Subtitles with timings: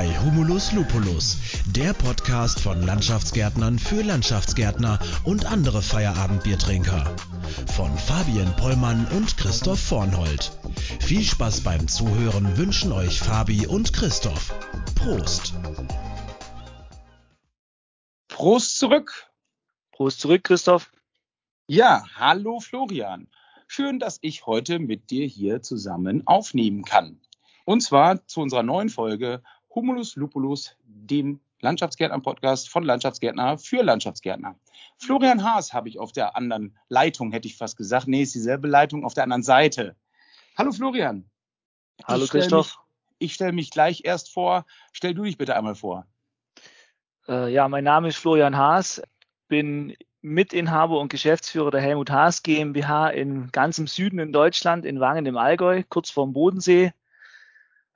[0.00, 1.36] bei Humulus Lupulus,
[1.76, 7.04] der Podcast von Landschaftsgärtnern für Landschaftsgärtner und andere Feierabendbiertrinker.
[7.76, 10.52] Von Fabian Pollmann und Christoph Vornhold.
[11.00, 14.54] Viel Spaß beim Zuhören wünschen euch Fabi und Christoph.
[14.94, 15.52] Prost!
[18.28, 19.30] Prost zurück!
[19.92, 20.90] Prost zurück, Christoph.
[21.66, 23.28] Ja, hallo Florian.
[23.66, 27.20] Schön, dass ich heute mit dir hier zusammen aufnehmen kann.
[27.66, 29.42] Und zwar zu unserer neuen Folge
[29.74, 34.56] Humulus Lupulus, dem Landschaftsgärtner-Podcast von Landschaftsgärtner für Landschaftsgärtner.
[34.98, 38.08] Florian Haas habe ich auf der anderen Leitung, hätte ich fast gesagt.
[38.08, 39.96] Nee, ist dieselbe Leitung auf der anderen Seite.
[40.56, 41.28] Hallo Florian.
[42.04, 42.78] Hallo ich Christoph.
[43.18, 44.64] Mich, ich stelle mich gleich erst vor.
[44.92, 46.06] Stell du dich bitte einmal vor.
[47.28, 49.02] Äh, ja, mein Name ist Florian Haas,
[49.48, 55.26] bin Mitinhaber und Geschäftsführer der Helmut Haas GmbH in ganzem Süden in Deutschland, in Wangen
[55.26, 56.92] im Allgäu, kurz vorm Bodensee.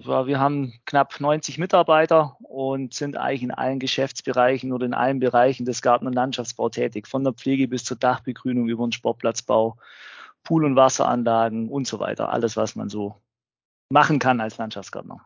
[0.07, 5.65] Wir haben knapp 90 Mitarbeiter und sind eigentlich in allen Geschäftsbereichen oder in allen Bereichen
[5.65, 9.79] des Garten- und Landschaftsbau tätig, von der Pflege bis zur Dachbegrünung über den Sportplatzbau,
[10.43, 12.31] Pool- und Wasseranlagen und so weiter.
[12.31, 13.17] Alles, was man so
[13.89, 15.21] machen kann als Landschaftsgärtner.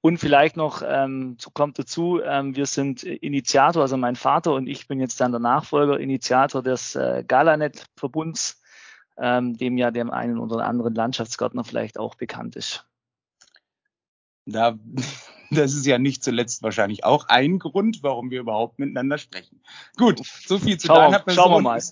[0.00, 4.86] Und vielleicht noch ähm, kommt dazu, ähm, wir sind Initiator, also mein Vater und ich
[4.86, 8.62] bin jetzt dann der Nachfolger, Initiator des äh, Galanet-Verbunds,
[9.18, 12.87] ähm, dem ja dem einen oder anderen Landschaftsgärtner vielleicht auch bekannt ist.
[14.52, 14.78] Da,
[15.50, 19.60] das ist ja nicht zuletzt wahrscheinlich auch ein Grund, warum wir überhaupt miteinander sprechen.
[19.96, 21.44] Gut, so viel zu Schau, deiner Person.
[21.44, 21.82] Schauen wir mal.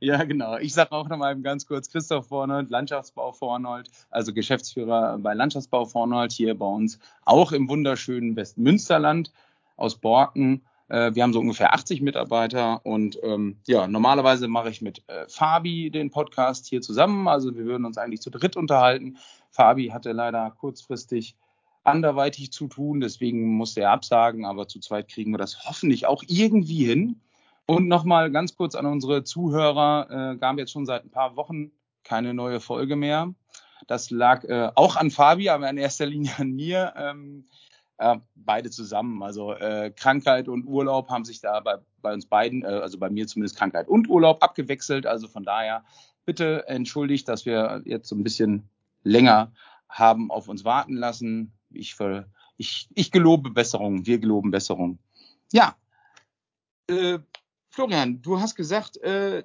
[0.00, 0.56] Ja, genau.
[0.58, 6.32] Ich sage auch nochmal ganz kurz Christoph Vornold, Landschaftsbau Vornold, also Geschäftsführer bei Landschaftsbau Vornold
[6.32, 9.30] hier bei uns, auch im wunderschönen Westmünsterland
[9.76, 10.62] aus Borken.
[10.88, 15.26] Äh, wir haben so ungefähr 80 Mitarbeiter und ähm, ja, normalerweise mache ich mit äh,
[15.28, 17.28] Fabi den Podcast hier zusammen.
[17.28, 19.18] Also wir würden uns eigentlich zu dritt unterhalten.
[19.50, 21.36] Fabi hatte leider kurzfristig
[21.86, 26.22] anderweitig zu tun, deswegen musste er absagen, aber zu zweit kriegen wir das hoffentlich auch
[26.26, 27.20] irgendwie hin.
[27.66, 31.72] Und nochmal ganz kurz an unsere Zuhörer, äh, gab jetzt schon seit ein paar Wochen
[32.04, 33.34] keine neue Folge mehr.
[33.88, 36.94] Das lag äh, auch an Fabi, aber in erster Linie an mir.
[36.96, 37.44] Ähm,
[37.98, 39.22] äh, beide zusammen.
[39.22, 43.10] Also äh, Krankheit und Urlaub haben sich da bei, bei uns beiden, äh, also bei
[43.10, 45.06] mir zumindest Krankheit und Urlaub abgewechselt.
[45.06, 45.84] Also von daher
[46.24, 48.68] bitte entschuldigt, dass wir jetzt so ein bisschen
[49.02, 49.52] länger
[49.88, 51.96] haben auf uns warten lassen ich,
[52.56, 54.98] ich, ich gelobe Besserung, wir geloben Besserung.
[55.52, 55.76] Ja,
[56.88, 57.18] äh,
[57.70, 59.42] Florian, du hast gesagt, äh,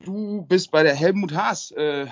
[0.00, 2.06] du bist bei der Helmut Haas äh,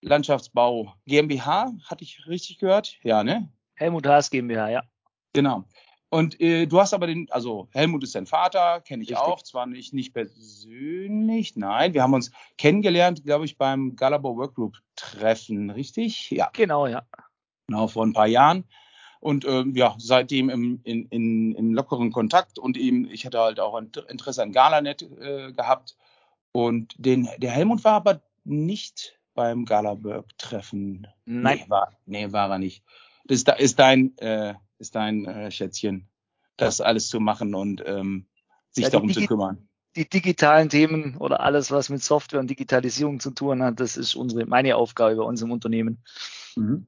[0.00, 2.98] Landschaftsbau GmbH, hatte ich richtig gehört?
[3.02, 3.48] Ja, ne?
[3.74, 4.82] Helmut Haas GmbH, ja.
[5.32, 5.64] Genau.
[6.10, 9.26] Und äh, du hast aber den, also Helmut ist dein Vater, kenne ich Richtig.
[9.26, 14.76] auch, zwar nicht, nicht persönlich, nein, wir haben uns kennengelernt, glaube ich, beim Galabo Workgroup
[14.94, 16.30] Treffen, richtig?
[16.30, 16.50] Ja.
[16.52, 17.02] Genau, ja.
[17.66, 18.64] Genau, vor ein paar Jahren.
[19.20, 23.60] Und ähm, ja, seitdem im, in, in, in lockeren Kontakt und eben, ich hatte halt
[23.60, 25.96] auch Interesse an Galanet äh, gehabt.
[26.50, 31.06] Und den, der Helmut war aber nicht beim Galaberg-Treffen.
[31.24, 31.58] Nein.
[31.58, 32.82] Nee war, nee, war er nicht.
[33.24, 36.08] Das ist, ist dein, äh, ist dein äh, Schätzchen,
[36.56, 38.26] das alles zu machen und ähm,
[38.70, 39.68] sich ja, darum zu kümmern.
[39.94, 44.14] Die digitalen Themen oder alles, was mit Software und Digitalisierung zu tun hat, das ist
[44.14, 46.02] unsere, meine Aufgabe bei uns im Unternehmen.
[46.56, 46.86] Mhm.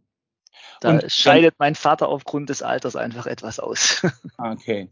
[0.81, 4.05] Da und, scheidet mein Vater aufgrund des Alters einfach etwas aus.
[4.39, 4.89] okay.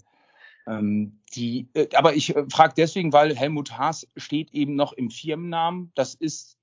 [0.66, 5.10] Ähm, die, äh, aber ich äh, frage deswegen, weil Helmut Haas steht eben noch im
[5.10, 5.90] Firmennamen.
[5.94, 6.56] Das ist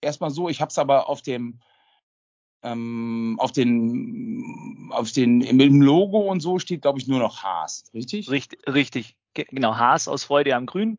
[0.00, 0.48] erstmal so.
[0.48, 1.60] Ich habe es aber auf dem
[2.62, 7.84] ähm, auf den auf den im Logo und so steht, glaube ich, nur noch Haas,
[7.94, 8.28] richtig?
[8.30, 9.16] Richtig, richtig.
[9.34, 10.98] Genau, Haas aus Freude am Grün.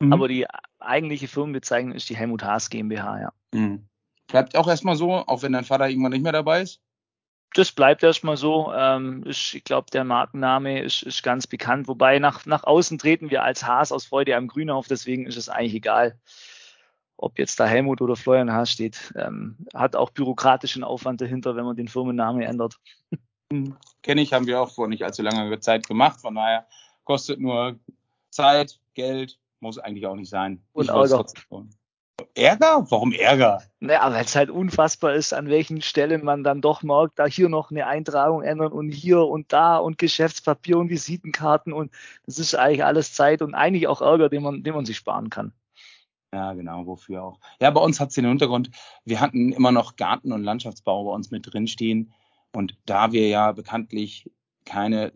[0.00, 0.12] Mhm.
[0.12, 0.46] Aber die
[0.80, 3.32] eigentliche Firmenbezeichnung ist die Helmut Haas GmbH, ja.
[3.52, 3.86] Mhm.
[4.26, 6.80] Bleibt auch erstmal so, auch wenn dein Vater irgendwann nicht mehr dabei ist?
[7.54, 8.72] Das bleibt erstmal so.
[8.74, 11.88] Ähm, ist, ich glaube, der Markenname ist, ist ganz bekannt.
[11.88, 15.36] Wobei nach, nach außen treten wir als Haas aus Freude am Grün auf, deswegen ist
[15.36, 16.18] es eigentlich egal,
[17.16, 19.14] ob jetzt da Helmut oder Florian Haas steht.
[19.16, 22.78] Ähm, hat auch bürokratischen Aufwand dahinter, wenn man den Firmennamen ändert.
[24.02, 26.20] Kenne ich, haben wir auch vor nicht allzu langer Zeit gemacht.
[26.20, 26.66] Von daher
[27.04, 27.78] kostet nur
[28.30, 30.62] Zeit, Geld, muss eigentlich auch nicht sein.
[30.72, 31.24] Und Ärger.
[32.34, 32.86] Ärger?
[32.90, 33.62] Warum Ärger?
[33.80, 37.48] Naja, weil es halt unfassbar ist, an welchen Stellen man dann doch merkt, da hier
[37.48, 41.92] noch eine Eintragung ändern und hier und da und Geschäftspapier und Visitenkarten und
[42.26, 45.30] das ist eigentlich alles Zeit und eigentlich auch Ärger, den man, den man sich sparen
[45.30, 45.52] kann.
[46.32, 47.38] Ja, genau, wofür auch.
[47.60, 48.70] Ja, bei uns hat es den Hintergrund,
[49.04, 52.12] wir hatten immer noch Garten- und Landschaftsbau bei uns mit drinstehen.
[52.52, 54.30] Und da wir ja bekanntlich
[54.64, 55.12] keine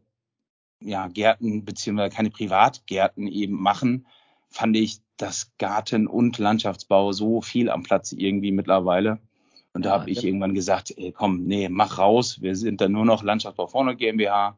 [0.81, 4.07] ja, Gärten beziehungsweise keine Privatgärten eben machen,
[4.49, 9.19] fand ich das Garten- und Landschaftsbau so viel am Platz irgendwie mittlerweile.
[9.75, 10.29] Und da ja, habe ich ja.
[10.29, 14.57] irgendwann gesagt, ey, komm, nee, mach raus, wir sind dann nur noch Landschaftsbau vorne GmbH.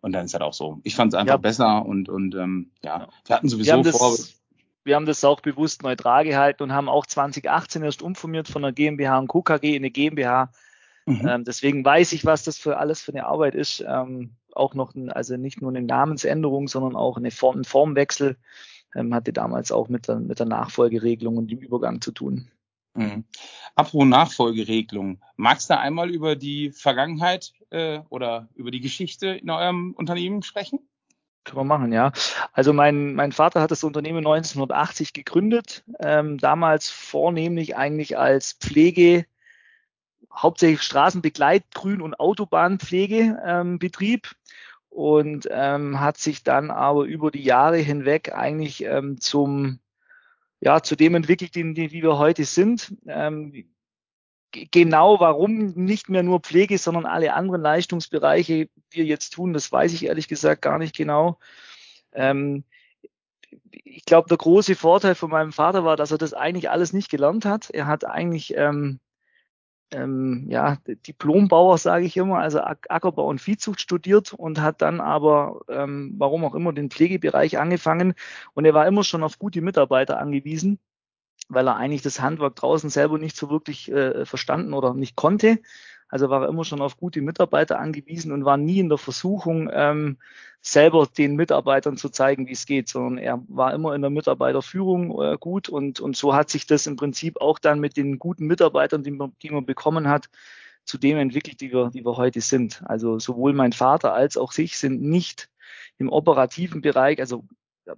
[0.00, 0.80] Und dann ist das auch so.
[0.82, 1.38] Ich fand es einfach ja.
[1.38, 4.10] besser und, und ähm, ja, wir hatten sowieso wir vor.
[4.10, 4.34] Das,
[4.82, 8.72] wir haben das auch bewusst neutral gehalten und haben auch 2018 erst umformiert von einer
[8.72, 10.50] GmbH und KKG in eine GmbH.
[11.04, 11.28] Mhm.
[11.28, 13.84] Ähm, deswegen weiß ich, was das für alles für eine Arbeit ist.
[13.86, 18.36] Ähm, auch noch, ein, also nicht nur eine Namensänderung, sondern auch eine Form, ein Formwechsel
[18.94, 22.50] ähm, hatte damals auch mit der, mit der Nachfolgeregelung und dem Übergang zu tun.
[22.94, 23.24] Mhm.
[23.74, 29.94] Apropos Nachfolgeregelung, magst du einmal über die Vergangenheit äh, oder über die Geschichte in eurem
[29.94, 30.80] Unternehmen sprechen?
[31.44, 32.12] Können wir machen, ja.
[32.52, 39.24] Also mein, mein Vater hat das Unternehmen 1980 gegründet, ähm, damals vornehmlich eigentlich als Pflege,
[40.32, 44.36] hauptsächlich Straßenbegleit, Grün- und Autobahnpflegebetrieb ähm,
[44.90, 49.80] und ähm, hat sich dann aber über die Jahre hinweg eigentlich ähm, zum
[50.60, 52.94] ja, zu dem entwickelt, die, die, wie wir heute sind.
[53.06, 53.64] Ähm,
[54.52, 59.92] genau warum nicht mehr nur Pflege, sondern alle anderen Leistungsbereiche wir jetzt tun, das weiß
[59.92, 61.38] ich ehrlich gesagt gar nicht genau.
[62.12, 62.64] Ähm,
[63.70, 67.10] ich glaube, der große Vorteil von meinem Vater war, dass er das eigentlich alles nicht
[67.10, 67.70] gelernt hat.
[67.70, 69.00] Er hat eigentlich ähm,
[69.92, 75.60] ähm, ja, Diplombauer, sage ich immer, also Ackerbau und Viehzucht studiert und hat dann aber,
[75.68, 78.14] ähm, warum auch immer, den Pflegebereich angefangen.
[78.54, 80.78] Und er war immer schon auf gute Mitarbeiter angewiesen,
[81.48, 85.58] weil er eigentlich das Handwerk draußen selber nicht so wirklich äh, verstanden oder nicht konnte.
[86.10, 89.70] Also war er immer schon auf gute Mitarbeiter angewiesen und war nie in der Versuchung,
[89.72, 90.18] ähm,
[90.60, 95.22] selber den Mitarbeitern zu zeigen, wie es geht, sondern er war immer in der Mitarbeiterführung
[95.22, 98.46] äh, gut und, und so hat sich das im Prinzip auch dann mit den guten
[98.46, 100.28] Mitarbeitern, die man, die man bekommen hat,
[100.84, 102.82] zu dem entwickelt, die wir, die wir heute sind.
[102.84, 105.48] Also sowohl mein Vater als auch ich sind nicht
[105.98, 107.44] im operativen Bereich, also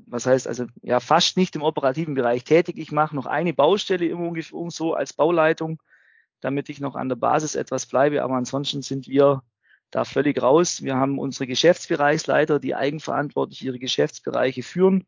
[0.07, 2.79] was heißt also ja fast nicht im operativen Bereich tätig.
[2.79, 5.81] Ich mache noch eine Baustelle immer ungefähr so als Bauleitung
[6.43, 8.23] damit ich noch an der Basis etwas bleibe.
[8.23, 9.43] Aber ansonsten sind wir
[9.91, 10.83] da völlig raus.
[10.83, 15.07] Wir haben unsere Geschäftsbereichsleiter, die eigenverantwortlich ihre Geschäftsbereiche führen.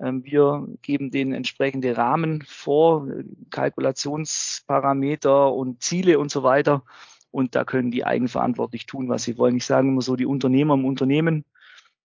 [0.00, 3.08] Ähm, wir geben denen entsprechende Rahmen vor,
[3.50, 6.84] Kalkulationsparameter und Ziele und so weiter.
[7.30, 9.56] Und da können die eigenverantwortlich tun, was sie wollen.
[9.56, 11.44] Ich sage immer so, die Unternehmer im Unternehmen.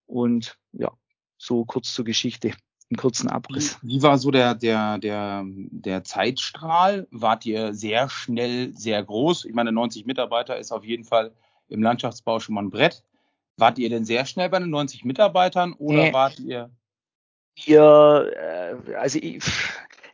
[0.06, 0.92] Und ja,
[1.38, 2.54] so kurz zur Geschichte
[2.90, 3.78] einen kurzen Abriss.
[3.82, 7.08] Wie, war so der, der, der, der Zeitstrahl?
[7.12, 9.46] Wart ihr sehr schnell, sehr groß?
[9.46, 11.32] Ich meine, 90 Mitarbeiter ist auf jeden Fall
[11.68, 13.04] im Landschaftsbau schon mal ein Brett.
[13.58, 16.14] Wart ihr denn sehr schnell bei den 90 Mitarbeitern oder nee.
[16.14, 16.72] wart ihr?
[17.64, 18.32] Wir,
[18.88, 19.44] äh, also ich,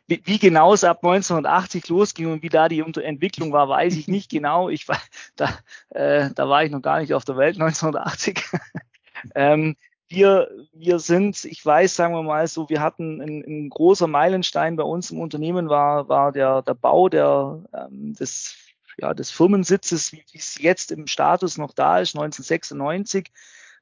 [0.06, 4.08] wie, wie genau es ab 1980 losging und wie da die Entwicklung war, weiß ich
[4.08, 4.68] nicht genau.
[4.68, 5.00] Ich war,
[5.36, 5.48] da,
[5.90, 8.42] äh, da war ich noch gar nicht auf der Welt 1980.
[9.34, 9.76] ähm,
[10.08, 14.76] wir, wir sind, ich weiß, sagen wir mal so, wir hatten ein, ein großer Meilenstein
[14.76, 18.56] bei uns im Unternehmen war, war der, der Bau der, ähm, des,
[18.98, 23.32] ja, des Firmensitzes, wie es jetzt im Status noch da ist, 1996.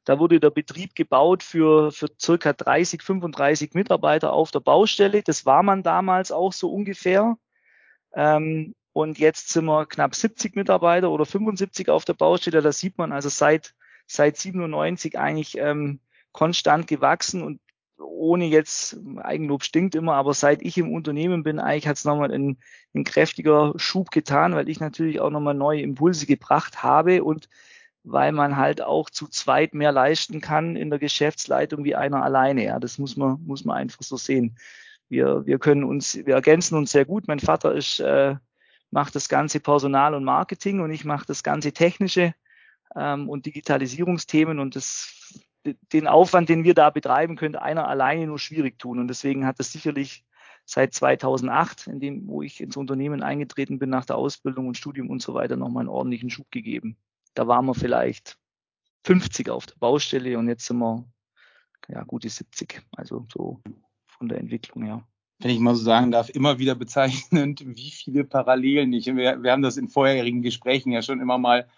[0.04, 5.22] Da wurde der Betrieb gebaut für, für circa 30, 35 Mitarbeiter auf der Baustelle.
[5.22, 7.36] Das war man damals auch so ungefähr.
[8.14, 12.62] Ähm, und jetzt sind wir knapp 70 Mitarbeiter oder 75 auf der Baustelle.
[12.62, 13.74] Da sieht man also seit,
[14.06, 16.00] seit 97 eigentlich ähm,
[16.34, 17.60] konstant gewachsen und
[17.96, 22.32] ohne jetzt, Eigenlob stinkt immer, aber seit ich im Unternehmen bin, eigentlich hat es nochmal
[22.32, 22.58] ein,
[22.94, 27.48] ein kräftiger Schub getan, weil ich natürlich auch nochmal neue Impulse gebracht habe und
[28.02, 32.64] weil man halt auch zu zweit mehr leisten kann in der Geschäftsleitung wie einer alleine.
[32.64, 34.58] Ja, das muss man, muss man einfach so sehen.
[35.08, 37.28] Wir, wir können uns, wir ergänzen uns sehr gut.
[37.28, 38.34] Mein Vater ist, äh,
[38.90, 42.34] macht das ganze Personal und Marketing und ich mache das ganze technische
[42.94, 45.14] ähm, und Digitalisierungsthemen und das
[45.92, 48.98] den Aufwand, den wir da betreiben, könnte einer alleine nur schwierig tun.
[48.98, 50.24] Und deswegen hat es sicherlich
[50.64, 55.10] seit 2008, in dem, wo ich ins Unternehmen eingetreten bin, nach der Ausbildung und Studium
[55.10, 56.96] und so weiter, nochmal einen ordentlichen Schub gegeben.
[57.34, 58.38] Da waren wir vielleicht
[59.04, 61.04] 50 auf der Baustelle und jetzt sind wir
[61.88, 62.82] ja gute 70.
[62.96, 63.60] Also so
[64.06, 65.06] von der Entwicklung her.
[65.40, 69.06] Wenn ich mal so sagen darf, immer wieder bezeichnend, wie viele Parallelen ich.
[69.06, 71.68] Wir, wir haben das in vorherigen Gesprächen ja schon immer mal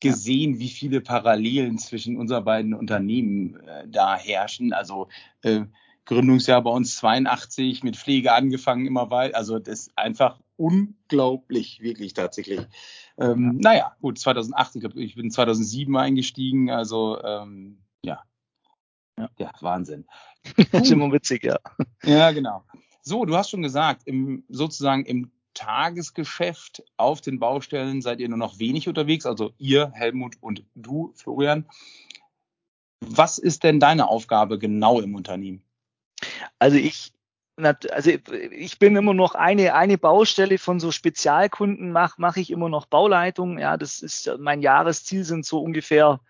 [0.00, 4.72] gesehen, wie viele Parallelen zwischen unseren beiden Unternehmen äh, da herrschen.
[4.72, 5.08] Also
[5.42, 5.62] äh,
[6.06, 9.36] Gründungsjahr bei uns 82, mit Pflege angefangen, immer weiter.
[9.36, 12.60] Also das ist einfach unglaublich, wirklich tatsächlich.
[13.18, 18.22] Ähm, naja, gut, 2008, ich, glaub, ich bin 2007 eingestiegen, also ähm, ja.
[19.18, 19.28] ja.
[19.38, 20.06] Ja, Wahnsinn.
[20.72, 21.58] das ist immer witzig, ja.
[22.04, 22.64] Ja, genau.
[23.02, 28.38] So, du hast schon gesagt, im, sozusagen im Tagesgeschäft auf den Baustellen seid ihr nur
[28.38, 31.68] noch wenig unterwegs, also ihr, Helmut und du, Florian.
[33.00, 35.62] Was ist denn deine Aufgabe genau im Unternehmen?
[36.58, 37.12] Also ich
[37.90, 38.10] also
[38.52, 42.86] ich bin immer noch eine, eine Baustelle von so Spezialkunden, mache mach ich immer noch
[42.86, 43.58] Bauleitung.
[43.58, 46.20] Ja, das ist mein Jahresziel sind so ungefähr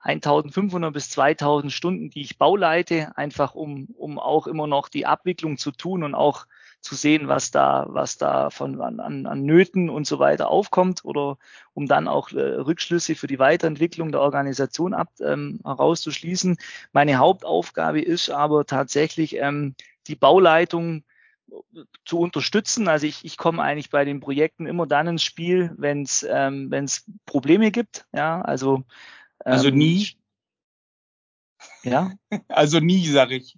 [0.00, 5.58] 1500 bis 2000 Stunden, die ich bauleite, einfach um, um auch immer noch die Abwicklung
[5.58, 6.46] zu tun und auch
[6.80, 11.36] zu sehen, was da, was da von an, an Nöten und so weiter aufkommt oder
[11.74, 16.56] um dann auch äh, Rückschlüsse für die Weiterentwicklung der Organisation ab, ähm, herauszuschließen.
[16.92, 19.74] Meine Hauptaufgabe ist aber tatsächlich ähm,
[20.06, 21.04] die Bauleitung
[22.04, 22.88] zu unterstützen.
[22.88, 26.70] Also ich, ich komme eigentlich bei den Projekten immer dann ins Spiel, wenn es ähm,
[26.70, 28.06] wenn's Probleme gibt.
[28.12, 28.84] Ja, also
[29.44, 30.08] also ähm, nie.
[31.82, 32.12] Ja.
[32.48, 33.56] Also nie, sage ich.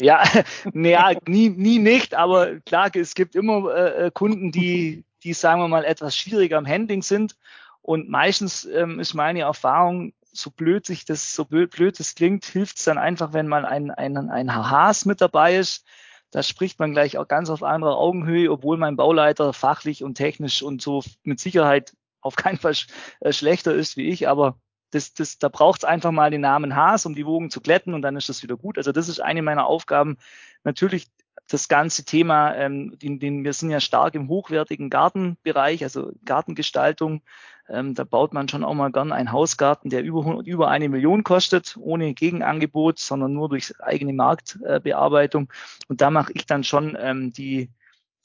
[0.00, 0.22] Ja,
[0.72, 5.60] naja, nie, nie nicht, aber klar, es gibt immer äh, äh, Kunden, die, die, sagen
[5.60, 7.36] wir mal, etwas schwieriger am Handling sind.
[7.82, 12.44] Und meistens ähm, ist meine Erfahrung, so blöd sich das, so blöd, blöd das klingt,
[12.44, 15.84] hilft es dann einfach, wenn mal ein, ein, ein Haas mit dabei ist.
[16.30, 20.62] Da spricht man gleich auch ganz auf anderer Augenhöhe, obwohl mein Bauleiter fachlich und technisch
[20.62, 22.74] und so mit Sicherheit auf keinen Fall
[23.20, 26.76] äh, schlechter ist wie ich, aber das, das, da braucht es einfach mal den Namen
[26.76, 28.78] Haas, um die Wogen zu glätten und dann ist das wieder gut.
[28.78, 30.18] Also das ist eine meiner Aufgaben.
[30.64, 31.10] Natürlich
[31.48, 37.22] das ganze Thema, ähm, den, den, wir sind ja stark im hochwertigen Gartenbereich, also Gartengestaltung.
[37.68, 41.24] Ähm, da baut man schon auch mal gern einen Hausgarten, der über, über eine Million
[41.24, 45.44] kostet, ohne Gegenangebot, sondern nur durch eigene Marktbearbeitung.
[45.44, 47.70] Äh, und da mache ich dann schon ähm, die,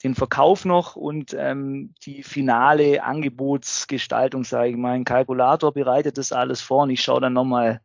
[0.02, 4.92] den Verkauf noch und ähm, die finale Angebotsgestaltung, sage ich mal.
[4.92, 7.80] Ein Kalkulator bereitet das alles vor und ich schaue dann nochmal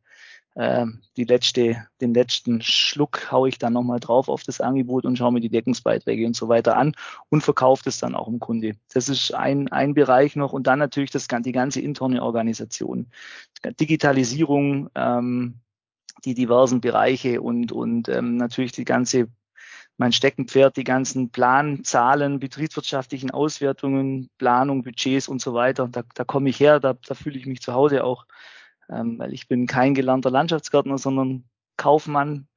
[0.56, 5.18] äh, die letzte, den letzten Schluck haue ich dann nochmal drauf auf das Angebot und
[5.18, 6.94] schaue mir die Deckungsbeiträge und so weiter an
[7.30, 8.74] und verkaufe das dann auch im Kunde.
[8.94, 13.08] Das ist ein, ein Bereich noch und dann natürlich das, die ganze interne Organisation.
[13.80, 15.60] Digitalisierung, ähm,
[16.26, 19.28] die diversen Bereiche und, und ähm, natürlich die ganze
[20.02, 25.88] mein Steckenpferd, die ganzen Planzahlen, betriebswirtschaftlichen Auswertungen, Planung, Budgets und so weiter.
[25.88, 28.26] Da, da komme ich her, da, da fühle ich mich zu Hause auch,
[28.90, 31.44] ähm, weil ich bin kein gelernter Landschaftsgärtner, sondern
[31.78, 32.48] Kaufmann.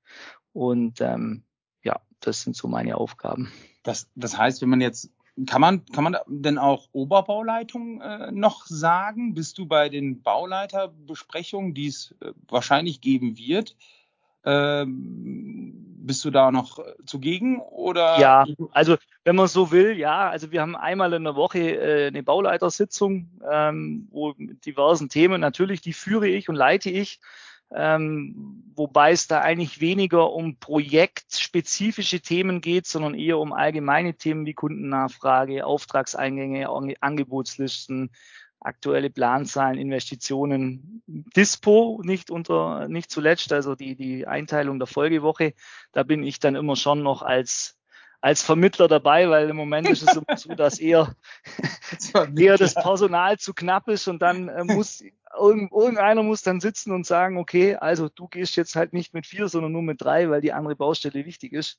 [0.55, 1.45] Und ähm,
[1.83, 3.53] ja, das sind so meine Aufgaben.
[3.83, 5.11] Das, das heißt, wenn man jetzt
[5.47, 9.35] kann man, kann man denn auch Oberbauleitung äh, noch sagen?
[9.35, 13.77] Bist du bei den Bauleiterbesprechungen, die es äh, wahrscheinlich geben wird,
[14.45, 15.73] ähm,
[16.07, 18.19] bist du da noch zugegen oder?
[18.19, 20.29] Ja, also wenn man so will, ja.
[20.29, 25.41] Also wir haben einmal in der Woche äh, eine Bauleitersitzung, ähm, wo mit diversen Themen
[25.41, 27.21] natürlich die führe ich und leite ich.
[27.73, 34.47] Ähm, wobei es da eigentlich weniger um projektspezifische Themen geht, sondern eher um allgemeine Themen
[34.47, 36.69] wie Kundennachfrage, Auftragseingänge,
[37.01, 38.11] Angebotslisten,
[38.65, 45.55] aktuelle Planzahlen, Investitionen, Dispo nicht unter, nicht zuletzt, also die, die Einteilung der Folgewoche,
[45.93, 47.79] da bin ich dann immer schon noch als,
[48.21, 51.15] als Vermittler dabei, weil im Moment ist es immer so, dass eher,
[52.37, 55.05] eher das Personal zu knapp ist und dann äh, muss,
[55.39, 59.49] irgendeiner muss dann sitzen und sagen, okay, also du gehst jetzt halt nicht mit vier,
[59.49, 61.79] sondern nur mit drei, weil die andere Baustelle wichtig ist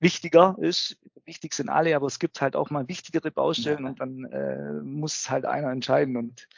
[0.00, 0.96] wichtiger ist.
[1.24, 3.90] Wichtig sind alle, aber es gibt halt auch mal wichtigere Baustellen ja.
[3.90, 6.16] und dann äh, muss halt einer entscheiden.
[6.16, 6.48] Und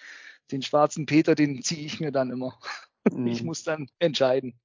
[0.50, 2.58] den schwarzen Peter, den ziehe ich mir dann immer.
[3.12, 3.28] Mhm.
[3.28, 4.58] Ich muss dann entscheiden.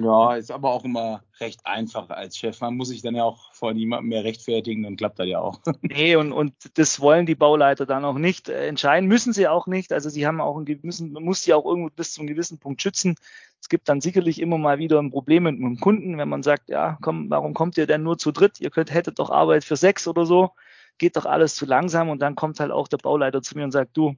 [0.00, 2.60] Ja, ist aber auch immer recht einfach als Chef.
[2.60, 5.60] Man muss sich dann ja auch vor niemandem mehr rechtfertigen, dann klappt das ja auch.
[5.82, 9.66] Nee, und, und das wollen die Bauleiter dann auch nicht äh, entscheiden, müssen sie auch
[9.66, 9.92] nicht.
[9.92, 12.58] Also sie haben auch ein, müssen, man muss sie auch irgendwo bis zu einem gewissen
[12.58, 13.16] Punkt schützen.
[13.60, 16.68] Es gibt dann sicherlich immer mal wieder ein Problem mit einem Kunden, wenn man sagt,
[16.70, 18.60] ja, komm, warum kommt ihr denn nur zu dritt?
[18.60, 20.50] Ihr könnt, hättet doch Arbeit für sechs oder so.
[20.98, 22.08] Geht doch alles zu langsam.
[22.08, 24.16] Und dann kommt halt auch der Bauleiter zu mir und sagt, du,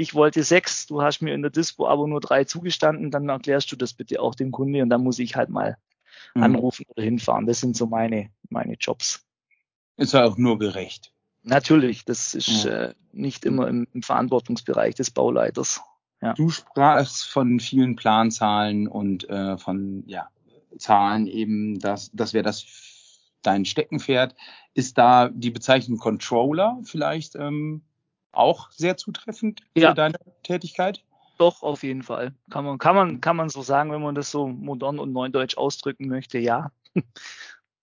[0.00, 3.70] ich wollte sechs, du hast mir in der Dispo aber nur drei zugestanden, dann erklärst
[3.70, 5.76] du das bitte auch dem Kunde und dann muss ich halt mal
[6.34, 6.42] mhm.
[6.42, 7.44] anrufen oder hinfahren.
[7.44, 9.26] Das sind so meine, meine Jobs.
[9.98, 11.12] Ist ja auch nur gerecht.
[11.42, 12.70] Natürlich, das ist ja.
[12.70, 15.82] äh, nicht immer im, im, Verantwortungsbereich des Bauleiters.
[16.22, 16.32] Ja.
[16.32, 20.28] Du sprachst von vielen Planzahlen und äh, von ja,
[20.78, 22.64] Zahlen eben, dass das wäre das
[23.42, 24.34] dein Steckenpferd.
[24.72, 27.82] Ist da die Bezeichnung Controller vielleicht ähm,
[28.32, 29.94] auch sehr zutreffend für ja.
[29.94, 31.02] deine Tätigkeit?
[31.38, 32.34] Doch, auf jeden Fall.
[32.50, 35.56] Kann man, kann man, kann man so sagen, wenn man das so modern und neudeutsch
[35.56, 36.70] ausdrücken möchte, ja.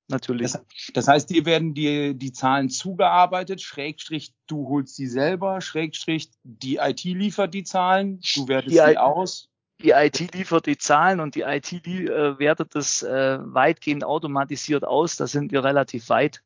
[0.09, 0.53] Natürlich.
[0.53, 0.63] Das,
[0.93, 6.77] das, heißt, dir werden die, die Zahlen zugearbeitet, Schrägstrich, du holst sie selber, Schrägstrich, die
[6.77, 9.49] IT liefert die Zahlen, du wertest die sie aus
[9.81, 15.17] die IT liefert die Zahlen und die IT äh, wertet das äh, weitgehend automatisiert aus.
[15.17, 16.43] Da sind wir relativ weit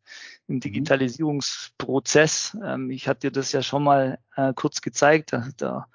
[0.48, 0.60] im mhm.
[0.62, 2.58] Digitalisierungsprozess.
[2.64, 5.32] Ähm, ich hatte dir das ja schon mal äh, kurz gezeigt.
[5.32, 5.88] Der, der,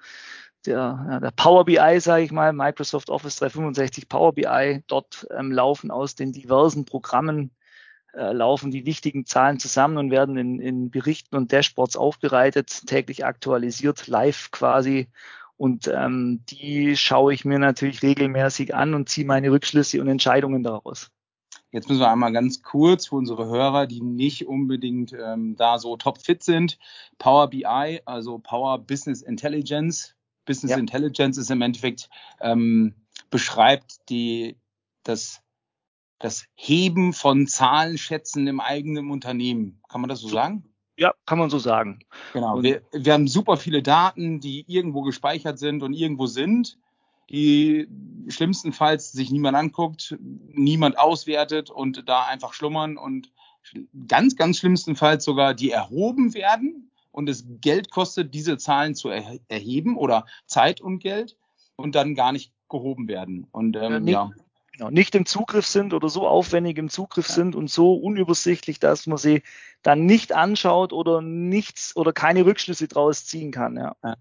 [0.65, 5.91] der, der Power BI, sage ich mal, Microsoft Office 365 Power BI, dort ähm, laufen
[5.91, 7.51] aus den diversen Programmen
[8.13, 13.25] äh, laufen die wichtigen Zahlen zusammen und werden in, in Berichten und Dashboards aufbereitet, täglich
[13.25, 15.07] aktualisiert, live quasi.
[15.57, 20.63] Und ähm, die schaue ich mir natürlich regelmäßig an und ziehe meine Rückschlüsse und Entscheidungen
[20.63, 21.09] daraus.
[21.71, 25.97] Jetzt müssen wir einmal ganz kurz für unsere Hörer, die nicht unbedingt ähm, da so
[25.97, 26.77] topfit sind.
[27.17, 30.15] Power BI, also Power Business Intelligence.
[30.45, 30.77] Business ja.
[30.77, 32.09] Intelligence ist im Endeffekt
[32.39, 32.95] ähm,
[33.29, 34.57] beschreibt die
[35.03, 35.41] das
[36.19, 39.81] das Heben von Zahlenschätzen im eigenen Unternehmen.
[39.87, 40.63] Kann man das so sagen?
[40.97, 41.99] Ja, kann man so sagen.
[42.33, 42.61] Genau.
[42.63, 46.77] Wir, wir haben super viele Daten, die irgendwo gespeichert sind und irgendwo sind,
[47.29, 47.87] die
[48.29, 53.31] schlimmstenfalls sich niemand anguckt, niemand auswertet und da einfach schlummern und
[54.07, 59.39] ganz, ganz schlimmstenfalls sogar die erhoben werden und es Geld kostet, diese Zahlen zu er
[59.49, 61.37] erheben oder Zeit und Geld
[61.75, 63.47] und dann gar nicht gehoben werden.
[63.51, 64.46] Und ähm, ja, ja
[64.77, 67.35] genau, nicht im Zugriff sind oder so aufwendig im Zugriff ja.
[67.35, 69.41] sind und so unübersichtlich, dass man sie
[69.81, 73.75] dann nicht anschaut oder nichts oder keine Rückschlüsse draus ziehen kann.
[73.75, 73.95] Ja.
[74.03, 74.11] ja.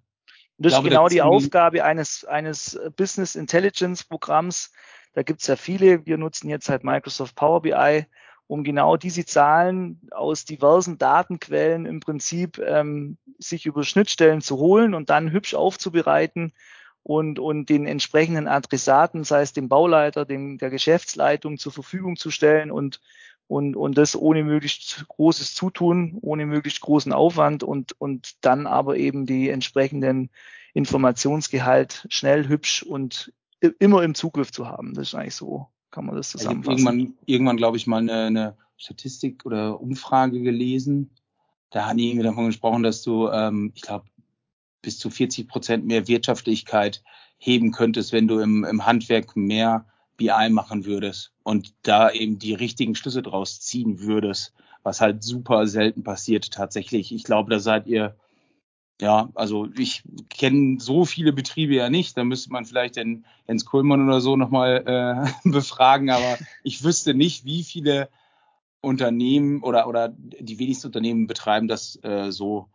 [0.59, 4.73] Und das glaube, ist genau die Aufgabe eines, eines Business Intelligence Programms.
[5.13, 6.07] Da gibt es ja viele.
[6.07, 8.07] Wir nutzen jetzt halt Microsoft Power BI,
[8.47, 14.95] um genau diese Zahlen aus diversen Datenquellen im Prinzip ähm, sich über Schnittstellen zu holen
[14.95, 16.53] und dann hübsch aufzubereiten
[17.07, 22.33] und, und den entsprechenden Adressaten, sei es dem Bauleiter, dem, der Geschäftsleitung zur Verfügung zu
[22.33, 23.01] stellen und,
[23.47, 28.97] und, und das ohne möglichst großes Zutun, ohne möglichst großen Aufwand und, und dann aber
[28.97, 30.31] eben die entsprechenden
[30.75, 33.33] Informationsgehalt schnell, hübsch und
[33.79, 34.93] immer im Zugriff zu haben.
[34.95, 36.77] Das ist eigentlich so, kann man das zusammenfassen.
[36.77, 41.11] Ich irgendwann, irgendwann glaube ich, mal eine, eine Statistik oder Umfrage gelesen.
[41.71, 44.07] Da haben die irgendwie davon gesprochen, dass du, ähm, ich glaube,
[44.83, 47.03] bis zu 40 Prozent mehr Wirtschaftlichkeit
[47.39, 52.55] heben könntest, wenn du im, im Handwerk mehr BI machen würdest und da eben die
[52.55, 57.13] richtigen Schlüsse draus ziehen würdest, was halt super selten passiert tatsächlich.
[57.13, 58.17] Ich glaube, da seid ihr,
[59.01, 63.65] ja, also ich kenne so viele Betriebe ja nicht, da müsste man vielleicht den Jens
[63.65, 68.09] Kohlmann oder so nochmal äh, befragen, aber ich wüsste nicht, wie viele
[68.81, 72.69] Unternehmen oder, oder die wenigsten Unternehmen betreiben das äh, so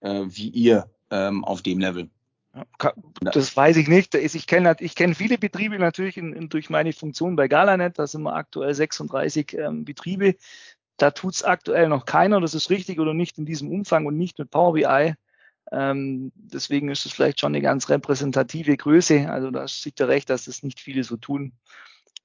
[0.00, 2.10] äh, wie ihr ähm, auf dem Level.
[3.20, 4.14] Das weiß ich nicht.
[4.14, 7.98] Ich kenne ich kenn viele Betriebe natürlich in, in, durch meine Funktion bei Galanet.
[7.98, 10.36] Da sind wir aktuell 36 ähm, Betriebe.
[10.96, 12.40] Da tut es aktuell noch keiner.
[12.40, 15.14] Das ist richtig oder nicht in diesem Umfang und nicht mit Power BI.
[15.72, 19.28] Ähm, deswegen ist es vielleicht schon eine ganz repräsentative Größe.
[19.30, 21.52] Also da sieht er recht, dass das nicht viele so tun.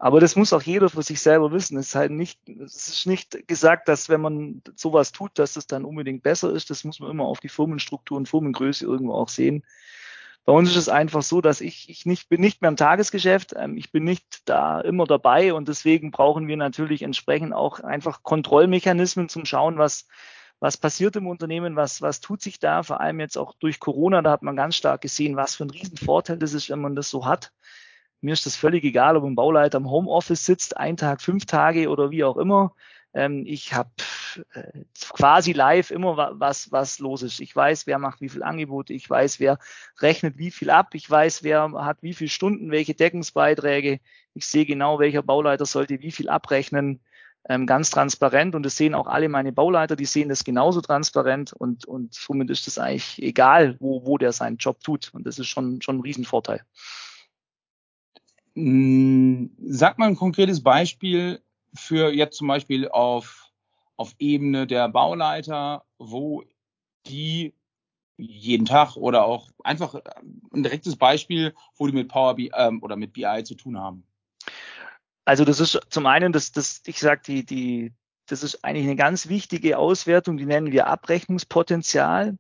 [0.02, 1.78] Aber das muss auch jeder für sich selber wissen.
[1.78, 5.68] Es ist halt nicht, es ist nicht gesagt, dass wenn man sowas tut, dass es
[5.68, 6.70] dann unbedingt besser ist.
[6.70, 9.66] Das muss man immer auf die Firmenstruktur und Firmengröße irgendwo auch sehen.
[10.46, 13.54] Bei uns ist es einfach so, dass ich, ich nicht, bin nicht mehr im Tagesgeschäft.
[13.58, 18.24] Ähm, ich bin nicht da immer dabei und deswegen brauchen wir natürlich entsprechend auch einfach
[18.24, 20.08] Kontrollmechanismen zum Schauen, was,
[20.62, 24.22] was passiert im Unternehmen, was, was tut sich da, vor allem jetzt auch durch Corona,
[24.22, 27.10] da hat man ganz stark gesehen, was für ein Riesenvorteil das ist, wenn man das
[27.10, 27.52] so hat.
[28.22, 31.90] Mir ist das völlig egal, ob ein Bauleiter im Homeoffice sitzt, ein Tag, fünf Tage
[31.90, 32.74] oder wie auch immer.
[33.14, 33.90] Ähm, ich habe
[34.54, 37.40] äh, quasi live immer was, was los ist.
[37.40, 39.58] Ich weiß, wer macht wie viel Angebote, ich weiß, wer
[40.00, 44.00] rechnet wie viel ab, ich weiß, wer hat wie viele Stunden, welche Deckungsbeiträge.
[44.34, 47.02] Ich sehe genau, welcher Bauleiter sollte wie viel abrechnen.
[47.48, 51.54] Ähm, ganz transparent und das sehen auch alle meine Bauleiter, die sehen das genauso transparent
[51.54, 55.10] und, und somit ist es eigentlich egal, wo, wo der seinen Job tut.
[55.14, 56.62] Und das ist schon, schon ein Riesenvorteil.
[58.60, 61.42] Hm, sag mal ein konkretes Beispiel
[61.74, 63.50] für jetzt zum Beispiel auf,
[63.96, 66.44] auf Ebene der Bauleiter, wo
[67.06, 67.54] die
[68.18, 69.96] jeden Tag oder auch einfach
[70.54, 74.04] ein direktes Beispiel, wo die mit Power BI ähm, oder mit BI zu tun haben.
[75.24, 77.94] Also das ist zum einen, das, das, ich sag die, die,
[78.26, 82.38] das ist eigentlich eine ganz wichtige Auswertung, die nennen wir Abrechnungspotenzial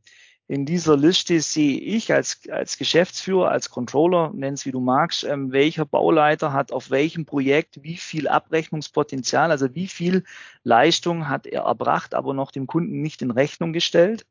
[0.49, 5.23] in dieser Liste sehe ich als, als Geschäftsführer, als Controller, nenn es wie du magst,
[5.23, 10.23] ähm, welcher Bauleiter hat auf welchem Projekt wie viel Abrechnungspotenzial, also wie viel
[10.63, 14.25] Leistung hat er erbracht, aber noch dem Kunden nicht in Rechnung gestellt.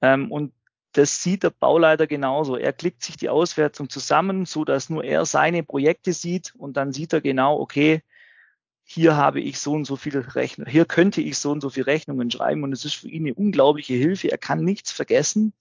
[0.00, 0.54] Ähm, und
[0.92, 2.56] das sieht der Bauleiter genauso.
[2.56, 6.94] Er klickt sich die Auswertung zusammen, so dass nur er seine Projekte sieht und dann
[6.94, 8.02] sieht er genau, okay,
[8.90, 11.88] hier habe ich so und so viele Rechnungen, hier könnte ich so und so viele
[11.88, 14.30] Rechnungen schreiben und es ist für ihn eine unglaubliche Hilfe.
[14.30, 15.52] Er kann nichts vergessen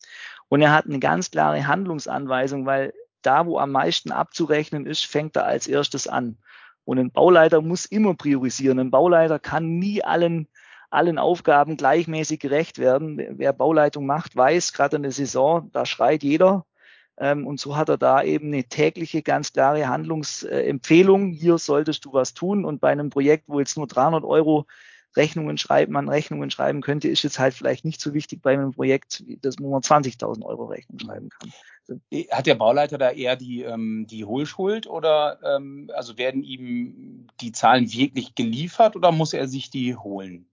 [0.48, 5.36] und er hat eine ganz klare Handlungsanweisung, weil da, wo am meisten abzurechnen ist, fängt
[5.36, 6.38] er als erstes an.
[6.86, 8.80] Und ein Bauleiter muss immer priorisieren.
[8.80, 10.48] Ein Bauleiter kann nie allen,
[10.90, 13.20] allen Aufgaben gleichmäßig gerecht werden.
[13.38, 16.66] Wer Bauleitung macht, weiß, gerade in der Saison, da schreit jeder.
[17.18, 21.32] Ähm, und so hat er da eben eine tägliche, ganz klare Handlungsempfehlung.
[21.32, 22.66] Hier solltest du was tun.
[22.66, 24.66] Und bei einem Projekt, wo jetzt nur 300 Euro
[25.16, 28.72] Rechnungen schreiben, man Rechnungen schreiben könnte, ist jetzt halt vielleicht nicht so wichtig bei einem
[28.72, 31.52] Projekt, das wo man 20.000 Euro Rechnung schreiben kann.
[32.32, 37.52] Hat der Bauleiter da eher die, ähm, die Hohlschuld oder ähm, also werden ihm die
[37.52, 40.50] Zahlen wirklich geliefert oder muss er sich die holen?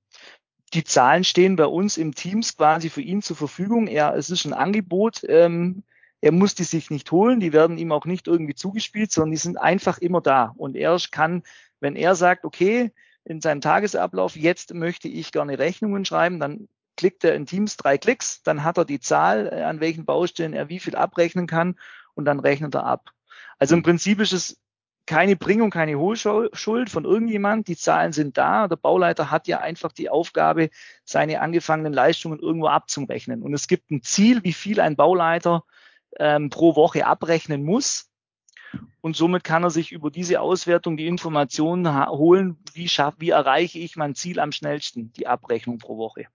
[0.73, 3.87] Die Zahlen stehen bei uns im Teams quasi für ihn zur Verfügung.
[3.87, 5.23] Er, es ist ein Angebot.
[5.29, 5.83] Ähm,
[6.25, 9.37] er muss die sich nicht holen, die werden ihm auch nicht irgendwie zugespielt, sondern die
[9.37, 10.55] sind einfach immer da.
[10.57, 11.43] Und er kann,
[11.81, 12.93] wenn er sagt, okay,
[13.25, 17.99] in seinem Tagesablauf, jetzt möchte ich gerne Rechnungen schreiben, dann klickt er in Teams drei
[17.99, 21.79] Klicks, dann hat er die Zahl, äh, an welchen Baustellen er wie viel abrechnen kann
[22.15, 23.11] und dann rechnet er ab.
[23.59, 24.59] Also im Prinzip ist es
[25.05, 27.69] keine Bringung, keine Hohlschuld von irgendjemand.
[27.69, 28.67] Die Zahlen sind da.
[28.67, 30.71] Der Bauleiter hat ja einfach die Aufgabe,
[31.05, 33.43] seine angefangenen Leistungen irgendwo abzurechnen.
[33.43, 35.65] Und es gibt ein Ziel, wie viel ein Bauleiter
[36.19, 38.11] ähm, pro Woche abrechnen muss.
[39.01, 43.79] Und somit kann er sich über diese Auswertung die Informationen holen, wie, schaff, wie erreiche
[43.79, 46.27] ich mein Ziel am schnellsten, die Abrechnung pro Woche.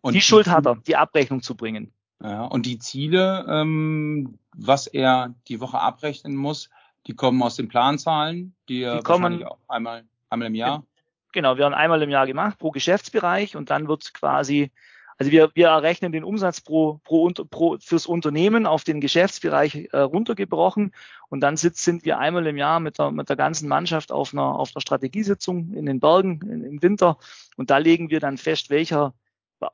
[0.00, 1.92] Und die, die Schuld hat er, die Abrechnung zu bringen.
[2.22, 6.68] Ja, und die Ziele, ähm, was er die Woche abrechnen muss,
[7.06, 10.84] die kommen aus den Planzahlen, die, die kommen auch einmal, einmal im Jahr.
[11.32, 14.72] Genau, werden einmal im Jahr gemacht pro Geschäftsbereich und dann wird quasi
[15.18, 19.98] also wir, wir errechnen den Umsatz pro, pro, pro fürs Unternehmen auf den Geschäftsbereich äh,
[19.98, 20.92] runtergebrochen.
[21.28, 24.32] Und dann sitzt, sind wir einmal im Jahr mit der, mit der ganzen Mannschaft auf
[24.32, 27.18] einer, auf einer Strategiesitzung in den Bergen in, im Winter.
[27.56, 29.12] Und da legen wir dann fest, welcher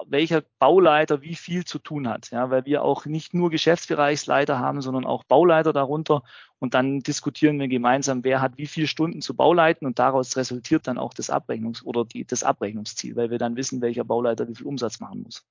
[0.07, 2.31] welcher Bauleiter wie viel zu tun hat.
[2.31, 6.23] Ja, weil wir auch nicht nur Geschäftsbereichsleiter haben, sondern auch Bauleiter darunter.
[6.59, 10.87] Und dann diskutieren wir gemeinsam, wer hat wie viele Stunden zu Bauleiten und daraus resultiert
[10.87, 14.55] dann auch das Abrechnungs- oder die, das Abrechnungsziel, weil wir dann wissen, welcher Bauleiter wie
[14.55, 15.45] viel Umsatz machen muss.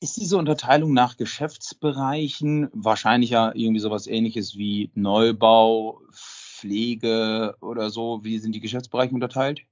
[0.00, 8.24] Ist diese Unterteilung nach Geschäftsbereichen wahrscheinlich ja irgendwie sowas ähnliches wie Neubau, Pflege oder so?
[8.24, 9.62] Wie sind die Geschäftsbereiche unterteilt?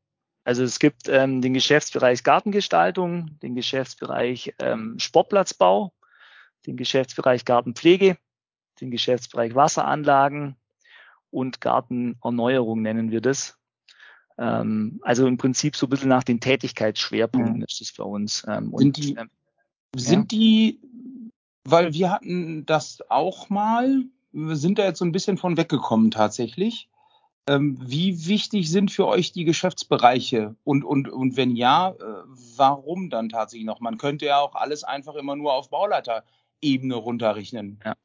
[0.44, 5.92] Also es gibt ähm, den Geschäftsbereich Gartengestaltung, den Geschäftsbereich ähm, Sportplatzbau,
[6.66, 8.16] den Geschäftsbereich Gartenpflege,
[8.80, 10.56] den Geschäftsbereich Wasseranlagen
[11.30, 13.58] und Gartenerneuerung nennen wir das.
[14.38, 17.66] Ähm, also im Prinzip so ein bisschen nach den Tätigkeitsschwerpunkten ja.
[17.68, 18.44] ist es bei uns.
[18.48, 19.30] Ähm, sind die, ähm,
[19.94, 20.38] sind ja.
[20.38, 20.80] die,
[21.64, 26.10] weil wir hatten das auch mal, wir sind da jetzt so ein bisschen von weggekommen
[26.10, 26.88] tatsächlich.
[27.46, 30.54] Ähm, wie wichtig sind für euch die Geschäftsbereiche?
[30.64, 32.04] Und, und, und wenn ja, äh,
[32.56, 33.80] warum dann tatsächlich noch?
[33.80, 37.80] Man könnte ja auch alles einfach immer nur auf Bauleiterebene runterrechnen.
[37.84, 37.96] Ja.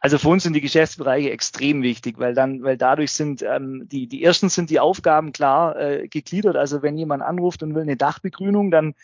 [0.00, 4.08] Also für uns sind die Geschäftsbereiche extrem wichtig, weil dann, weil dadurch sind ähm, die,
[4.08, 6.56] die ersten sind die Aufgaben klar äh, gegliedert.
[6.56, 8.94] Also wenn jemand anruft und will eine Dachbegrünung, dann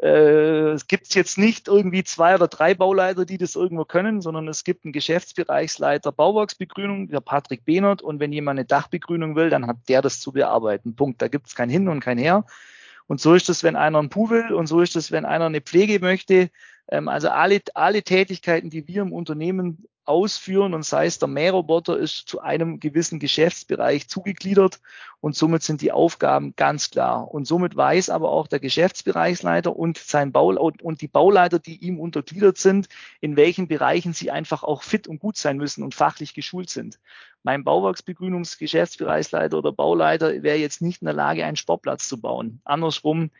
[0.00, 4.46] äh, es gibt jetzt nicht irgendwie zwei oder drei Bauleiter, die das irgendwo können, sondern
[4.46, 8.00] es gibt einen Geschäftsbereichsleiter Bauwerksbegrünung, der Patrick Behnert.
[8.00, 10.94] Und wenn jemand eine Dachbegrünung will, dann hat der das zu bearbeiten.
[10.94, 11.20] Punkt.
[11.20, 12.44] Da gibt es kein Hin und kein Her.
[13.08, 15.46] Und so ist es, wenn einer einen Pool will und so ist es, wenn einer
[15.46, 16.50] eine Pflege möchte.
[16.88, 21.98] Ähm, also alle, alle Tätigkeiten, die wir im Unternehmen ausführen und sei es der Mähroboter
[21.98, 24.80] ist zu einem gewissen Geschäftsbereich zugegliedert
[25.20, 27.30] und somit sind die Aufgaben ganz klar.
[27.32, 32.00] Und somit weiß aber auch der Geschäftsbereichsleiter und sein Bau und die Bauleiter, die ihm
[32.00, 32.88] untergliedert sind,
[33.20, 36.98] in welchen Bereichen sie einfach auch fit und gut sein müssen und fachlich geschult sind.
[37.42, 42.60] Mein Bauwerksbegrünungsgeschäftsbereichsleiter oder Bauleiter wäre jetzt nicht in der Lage, einen Sportplatz zu bauen.
[42.64, 43.30] Andersrum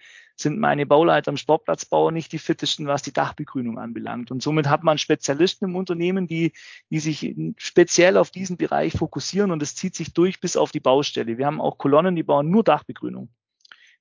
[0.40, 4.30] sind meine Bauleiter im Sportplatzbau nicht die fittesten, was die Dachbegrünung anbelangt.
[4.30, 6.52] Und somit hat man Spezialisten im Unternehmen, die,
[6.90, 10.80] die sich speziell auf diesen Bereich fokussieren und es zieht sich durch bis auf die
[10.80, 11.38] Baustelle.
[11.38, 13.28] Wir haben auch Kolonnen, die bauen nur Dachbegrünung.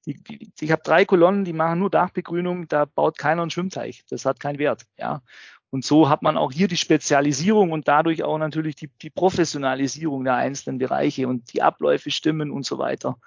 [0.05, 4.05] Ich habe drei Kolonnen, die machen nur Dachbegrünung, da baut keiner einen Schwimmteich.
[4.09, 4.85] Das hat keinen Wert.
[4.97, 5.21] Ja.
[5.69, 10.23] Und so hat man auch hier die Spezialisierung und dadurch auch natürlich die, die Professionalisierung
[10.23, 13.17] der einzelnen Bereiche und die Abläufe stimmen und so weiter.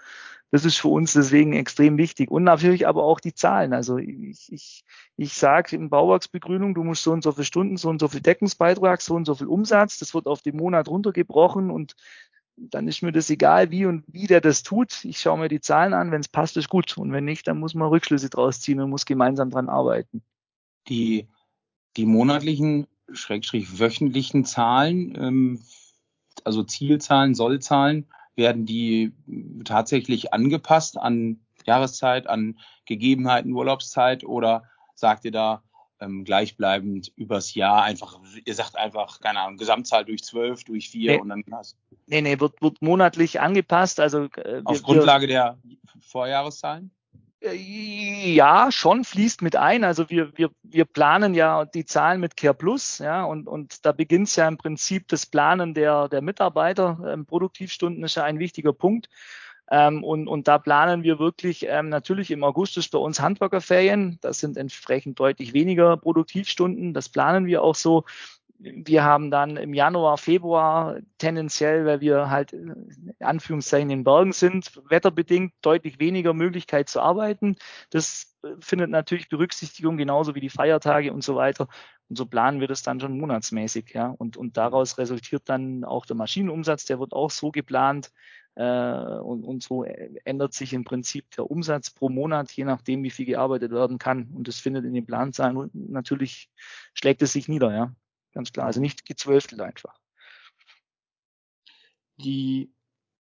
[0.51, 2.31] Das ist für uns deswegen extrem wichtig.
[2.31, 3.73] Und natürlich aber auch die Zahlen.
[3.73, 4.85] Also ich, ich,
[5.17, 8.21] ich sage in Bauwerksbegrünung, du musst so und so viele Stunden, so und so viel
[8.21, 9.99] Deckungsbeitrag, so und so viel Umsatz.
[9.99, 11.95] Das wird auf den Monat runtergebrochen und
[12.57, 15.05] dann ist mir das egal, wie und wie der das tut.
[15.05, 16.11] Ich schaue mir die Zahlen an.
[16.11, 16.99] Wenn es passt, ist gut.
[16.99, 20.23] Und wenn nicht, dann muss man Rückschlüsse draus ziehen und muss gemeinsam dran arbeiten.
[20.89, 21.29] Die,
[21.97, 25.61] die monatlichen, schrägstrich wöchentlichen Zahlen, ähm,
[26.45, 28.07] also Zielzahlen, Sollzahlen,
[28.41, 29.13] werden die
[29.65, 35.63] tatsächlich angepasst an Jahreszeit, an Gegebenheiten, Urlaubszeit oder sagt ihr da
[36.01, 41.13] ähm, gleichbleibend übers Jahr einfach, ihr sagt einfach, keine Ahnung, Gesamtzahl durch zwölf, durch vier
[41.13, 41.21] nee.
[41.21, 41.77] und dann hast
[42.07, 44.01] Nee, nee, wird, wird monatlich angepasst.
[44.01, 45.59] Also äh, Auf wir, Grundlage der
[46.01, 46.91] Vorjahreszahlen?
[47.41, 47.55] Äh,
[48.35, 49.85] ja, schon fließt mit ein.
[49.85, 53.93] Also wir, wir, wir planen ja die Zahlen mit Care Plus, ja, und, und da
[53.93, 56.99] beginnt es ja im Prinzip das Planen der, der Mitarbeiter.
[57.07, 59.09] Ähm, Produktivstunden ist ja ein wichtiger Punkt.
[59.71, 64.19] Ähm, und, und da planen wir wirklich, ähm, natürlich im August ist bei uns Handwerkerferien.
[64.21, 66.93] Das sind entsprechend deutlich weniger Produktivstunden.
[66.93, 68.05] Das planen wir auch so.
[68.63, 74.79] Wir haben dann im Januar, Februar tendenziell, weil wir halt in Anführungszeichen in Bergen sind,
[74.91, 77.57] wetterbedingt deutlich weniger Möglichkeit zu arbeiten.
[77.89, 81.69] Das findet natürlich Berücksichtigung, genauso wie die Feiertage und so weiter.
[82.11, 84.09] Und so planen wir das dann schon monatsmäßig, ja.
[84.09, 88.13] Und, und daraus resultiert dann auch der Maschinenumsatz, der wird auch so geplant.
[88.57, 88.63] Äh,
[89.21, 93.25] und, und so ändert sich im Prinzip der Umsatz pro Monat, je nachdem, wie viel
[93.25, 94.29] gearbeitet werden kann.
[94.35, 96.51] Und das findet in den Planzahlen natürlich
[96.93, 97.95] schlägt es sich nieder, ja.
[98.33, 98.67] Ganz klar.
[98.67, 99.99] Also nicht gezwölftelt einfach.
[102.19, 102.73] Die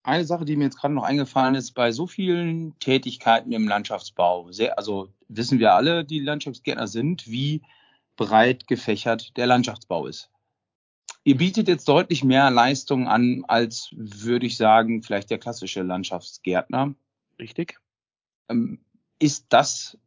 [0.03, 4.51] eine Sache, die mir jetzt gerade noch eingefallen ist, bei so vielen Tätigkeiten im Landschaftsbau,
[4.51, 7.61] sehr, also wissen wir alle, die Landschaftsgärtner sind, wie
[8.15, 10.29] breit gefächert der Landschaftsbau ist.
[11.23, 16.95] Ihr bietet jetzt deutlich mehr Leistung an, als würde ich sagen, vielleicht der klassische Landschaftsgärtner.
[17.37, 17.79] Richtig.
[18.49, 18.83] Ähm,
[19.19, 19.97] ist das,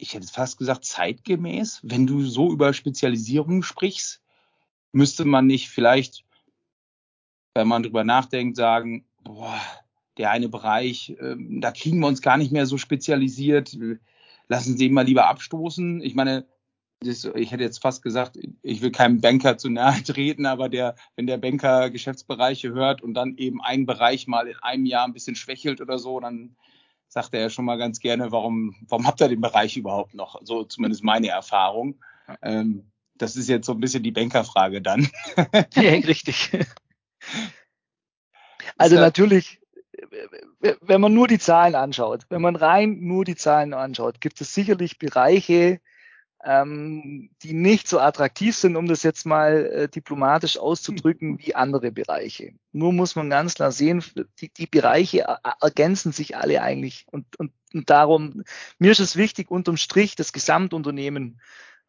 [0.00, 1.80] ich hätte fast gesagt, zeitgemäß?
[1.82, 4.22] Wenn du so über Spezialisierung sprichst,
[4.92, 6.24] müsste man nicht vielleicht,
[7.54, 9.60] wenn man drüber nachdenkt, sagen, boah,
[10.16, 13.76] der eine Bereich, ähm, da kriegen wir uns gar nicht mehr so spezialisiert.
[14.48, 16.00] Lassen Sie ihn mal lieber abstoßen.
[16.02, 16.46] Ich meine,
[17.00, 20.96] das, ich hätte jetzt fast gesagt, ich will keinem Banker zu nahe treten, aber der,
[21.16, 25.12] wenn der Banker Geschäftsbereiche hört und dann eben ein Bereich mal in einem Jahr ein
[25.12, 26.56] bisschen schwächelt oder so, dann
[27.10, 30.40] sagt er ja schon mal ganz gerne, warum, warum habt ihr den Bereich überhaupt noch?
[30.44, 32.00] So zumindest meine Erfahrung.
[32.40, 35.08] Ähm, das ist jetzt so ein bisschen die Bankerfrage dann.
[35.74, 36.50] ja, richtig.
[38.78, 39.60] Also natürlich,
[40.80, 44.54] wenn man nur die Zahlen anschaut, wenn man rein nur die Zahlen anschaut, gibt es
[44.54, 45.80] sicherlich Bereiche,
[46.44, 51.92] ähm, die nicht so attraktiv sind, um das jetzt mal äh, diplomatisch auszudrücken, wie andere
[51.92, 52.52] Bereiche.
[52.72, 54.02] Nur muss man ganz klar sehen,
[54.40, 55.26] die, die Bereiche
[55.60, 57.06] ergänzen sich alle eigentlich.
[57.10, 58.42] Und, und, und darum,
[58.78, 61.40] mir ist es wichtig, unterm Strich das Gesamtunternehmen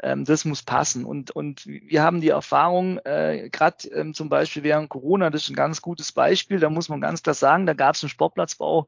[0.01, 1.05] ähm, das muss passen.
[1.05, 5.49] Und, und wir haben die Erfahrung, äh, gerade ähm, zum Beispiel während Corona, das ist
[5.49, 8.87] ein ganz gutes Beispiel, da muss man ganz klar sagen, da gab es einen Sportplatzbau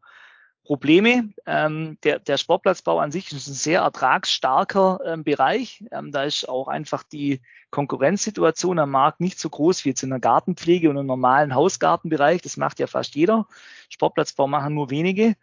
[0.63, 1.29] Probleme.
[1.45, 5.83] Ähm, der, der Sportplatzbau an sich ist ein sehr ertragsstarker ähm, Bereich.
[5.91, 10.09] Ähm, da ist auch einfach die Konkurrenzsituation am Markt nicht so groß wie jetzt in
[10.09, 12.41] der Gartenpflege und im normalen Hausgartenbereich.
[12.41, 13.47] Das macht ja fast jeder.
[13.89, 15.35] Sportplatzbau machen nur wenige.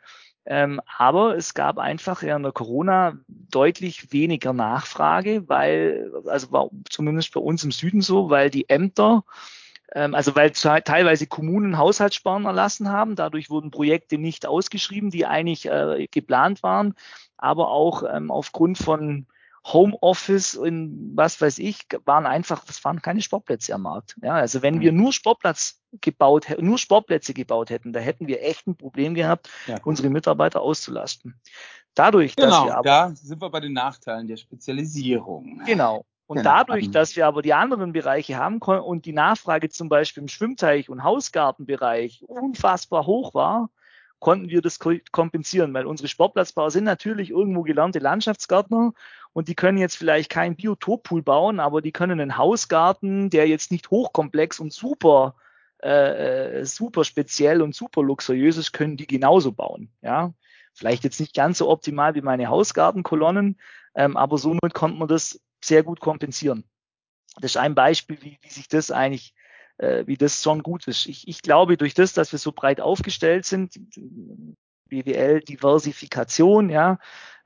[0.46, 7.34] Ähm, aber es gab einfach während der Corona deutlich weniger Nachfrage, weil, also war zumindest
[7.34, 9.24] bei uns im Süden so, weil die Ämter
[9.94, 13.16] also weil teilweise Kommunen Haushaltssperren erlassen haben.
[13.16, 16.94] Dadurch wurden Projekte nicht ausgeschrieben, die eigentlich äh, geplant waren.
[17.36, 19.26] Aber auch ähm, aufgrund von
[19.66, 24.16] Homeoffice und was weiß ich, waren einfach, es waren keine Sportplätze am Markt.
[24.22, 24.98] Ja, also wenn wir mhm.
[24.98, 29.78] nur Sportplatz gebaut, nur Sportplätze gebaut hätten, da hätten wir echt ein Problem gehabt, ja.
[29.84, 31.34] unsere Mitarbeiter auszulasten.
[31.94, 35.62] Dadurch, genau, dass wir aber, da sind wir bei den Nachteilen der Spezialisierung.
[35.66, 36.06] Genau.
[36.30, 36.50] Und genau.
[36.50, 40.88] dadurch, dass wir aber die anderen Bereiche haben und die Nachfrage zum Beispiel im Schwimmteich
[40.88, 43.68] und Hausgartenbereich unfassbar hoch war,
[44.20, 48.92] konnten wir das kompensieren, weil unsere Sportplatzbauer sind natürlich irgendwo gelernte Landschaftsgärtner
[49.32, 53.72] und die können jetzt vielleicht keinen Biotoppool bauen, aber die können einen Hausgarten, der jetzt
[53.72, 55.34] nicht hochkomplex und super
[55.82, 59.90] äh, äh super speziell und super luxuriös ist, können die genauso bauen.
[60.00, 60.32] Ja,
[60.74, 63.58] vielleicht jetzt nicht ganz so optimal wie meine Hausgartenkolonnen,
[63.96, 66.64] ähm, aber somit konnte man das sehr gut kompensieren.
[67.40, 69.34] Das ist ein Beispiel, wie, wie sich das eigentlich,
[69.78, 71.06] äh, wie das schon gut ist.
[71.06, 73.74] Ich, ich glaube, durch das, dass wir so breit aufgestellt sind,
[74.88, 76.98] BWL, Diversifikation, ja,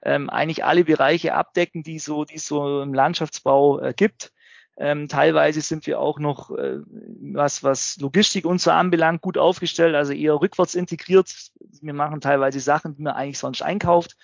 [0.02, 4.32] ähm, eigentlich alle Bereiche abdecken, die so, die so im Landschaftsbau äh, gibt.
[4.76, 6.78] Ähm, teilweise sind wir auch noch, äh,
[7.20, 11.32] was, was Logistik und so anbelangt, gut aufgestellt, also eher rückwärts integriert.
[11.80, 14.16] Wir machen teilweise Sachen, die man eigentlich sonst einkauft.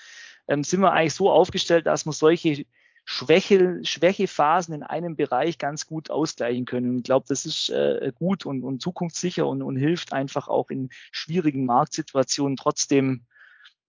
[0.49, 2.65] Ähm, sind wir eigentlich so aufgestellt, dass man solche
[3.05, 6.99] Schwäche, Schwächephasen in einem Bereich ganz gut ausgleichen können.
[6.99, 10.91] ich glaube, das ist äh, gut und, und zukunftssicher und, und hilft einfach auch in
[11.11, 13.27] schwierigen Marktsituationen trotzdem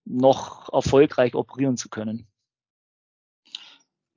[0.04, 2.26] noch erfolgreich operieren zu können.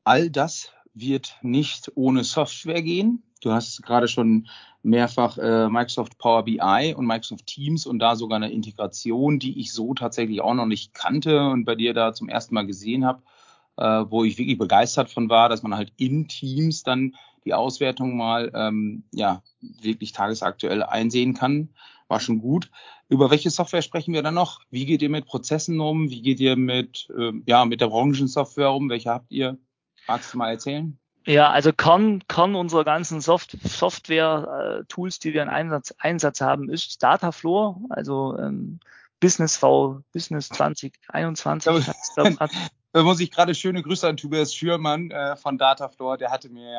[0.03, 3.23] All das wird nicht ohne Software gehen.
[3.41, 4.47] Du hast gerade schon
[4.81, 9.73] mehrfach äh, Microsoft Power BI und Microsoft Teams und da sogar eine Integration, die ich
[9.73, 13.21] so tatsächlich auch noch nicht kannte und bei dir da zum ersten Mal gesehen habe
[13.78, 18.52] wo ich wirklich begeistert von war, dass man halt in Teams dann die Auswertung mal
[18.54, 21.70] ähm, ja wirklich tagesaktuell einsehen kann.
[22.08, 22.70] War schon gut.
[23.08, 24.62] Über welche Software sprechen wir dann noch?
[24.70, 26.10] Wie geht ihr mit Prozessen um?
[26.10, 28.90] Wie geht ihr mit äh, ja mit der Branchensoftware um?
[28.90, 29.58] Welche habt ihr?
[30.08, 30.98] Magst du mal erzählen?
[31.28, 36.70] Ja, also Kern, Kern unserer ganzen Soft Software-Tools, äh, die wir in Einsatz, Einsatz haben,
[36.70, 37.88] ist Dataflow.
[37.90, 38.80] Also ähm,
[39.20, 41.66] Business V, Business 2021.
[42.95, 46.71] da muss ich gerade schöne Grüße an Tobias Schürmann äh, von Datafloor, der hatte mir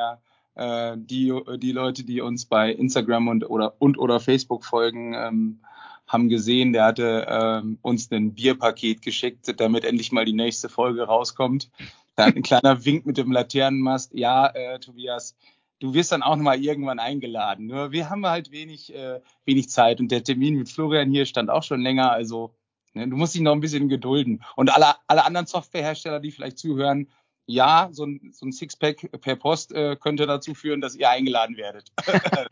[0.55, 5.13] ja äh, die, die Leute, die uns bei Instagram und oder, und oder Facebook folgen,
[5.13, 5.59] ähm,
[6.07, 11.03] haben gesehen, der hatte ähm, uns ein Bierpaket geschickt, damit endlich mal die nächste Folge
[11.03, 11.69] rauskommt.
[12.15, 14.15] Da hat ein kleiner Wink mit dem Laternenmast.
[14.15, 15.35] Ja, äh, Tobias,
[15.79, 17.67] du wirst dann auch noch mal irgendwann eingeladen.
[17.67, 21.51] Nur wir haben halt wenig, äh, wenig Zeit und der Termin mit Florian hier stand
[21.51, 22.11] auch schon länger.
[22.11, 22.66] Also ne,
[22.97, 24.43] du musst dich noch ein bisschen gedulden.
[24.55, 27.09] Und alle, alle anderen Softwarehersteller, die vielleicht zuhören,
[27.45, 31.57] ja, so ein, so ein Sixpack per Post äh, könnte dazu führen, dass ihr eingeladen
[31.57, 31.91] werdet.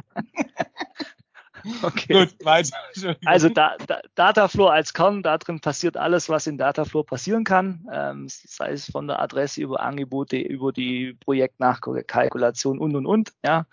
[1.82, 2.14] Okay.
[2.14, 2.78] Gut, weiter.
[3.26, 7.88] Also da, da, Dataflow als Kern, da drin passiert alles, was in Dataflow passieren kann,
[7.92, 13.66] ähm, sei es von der Adresse über Angebote, über die Projektnachkalkulation und und und, ja,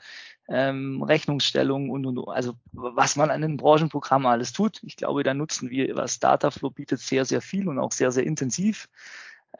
[0.52, 4.82] ähm, Rechnungsstellung und und also was man an den Branchenprogrammen alles tut.
[4.82, 8.24] Ich glaube, da nutzen wir, was Dataflow bietet, sehr, sehr viel und auch sehr, sehr
[8.24, 8.88] intensiv.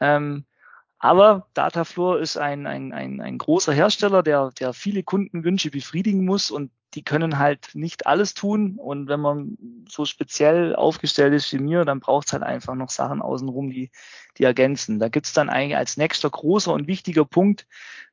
[0.01, 0.45] Ähm,
[0.99, 6.51] aber Dataflow ist ein, ein, ein, ein großer Hersteller, der, der viele Kundenwünsche befriedigen muss
[6.51, 8.77] und die können halt nicht alles tun.
[8.79, 9.57] Und wenn man
[9.89, 13.91] so speziell aufgestellt ist wie mir, dann braucht es halt einfach noch Sachen außenrum, die,
[14.39, 14.99] die ergänzen.
[14.99, 17.67] Da gibt's dann eigentlich als nächster großer und wichtiger Punkt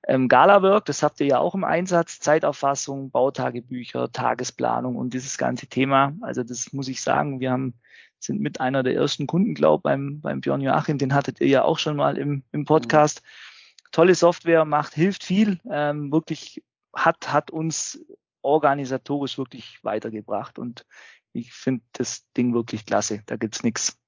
[0.07, 5.67] ähm, Galawork, das habt ihr ja auch im Einsatz, Zeiterfassung, Bautagebücher, Tagesplanung und dieses ganze
[5.67, 6.13] Thema.
[6.21, 7.73] Also das muss ich sagen, wir haben
[8.21, 11.63] sind mit einer der ersten Kunden, glaube beim, beim Björn Joachim, den hattet ihr ja
[11.63, 13.21] auch schon mal im, im Podcast.
[13.21, 13.91] Mhm.
[13.91, 16.61] Tolle Software, macht, hilft viel, ähm, wirklich
[16.93, 18.03] hat, hat uns
[18.41, 20.59] organisatorisch wirklich weitergebracht.
[20.59, 20.85] Und
[21.33, 23.23] ich finde das Ding wirklich klasse.
[23.25, 23.98] Da gibt's nichts.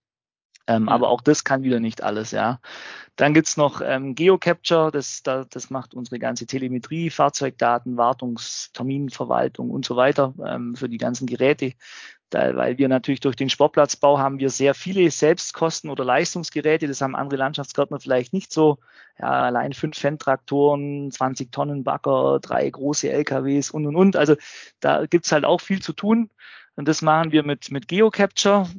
[0.72, 0.92] Ähm, ja.
[0.92, 2.60] Aber auch das kann wieder nicht alles, ja.
[3.16, 9.70] Dann gibt's noch ähm, Geocapture, das, da, das macht unsere ganze Telemetrie, Fahrzeugdaten, Wartungs-, Terminverwaltung
[9.70, 11.74] und so weiter ähm, für die ganzen Geräte.
[12.30, 16.88] Da, weil wir natürlich durch den Sportplatzbau haben wir sehr viele Selbstkosten oder Leistungsgeräte.
[16.88, 18.78] Das haben andere Landschaftsgärtner vielleicht nicht so.
[19.20, 24.16] Ja, allein fünf Fendt-Traktoren, 20 Tonnen Bagger, drei große LKWs und und und.
[24.16, 24.36] Also
[24.80, 26.30] da gibt's halt auch viel zu tun.
[26.76, 28.70] Und das machen wir mit, mit Geocapture.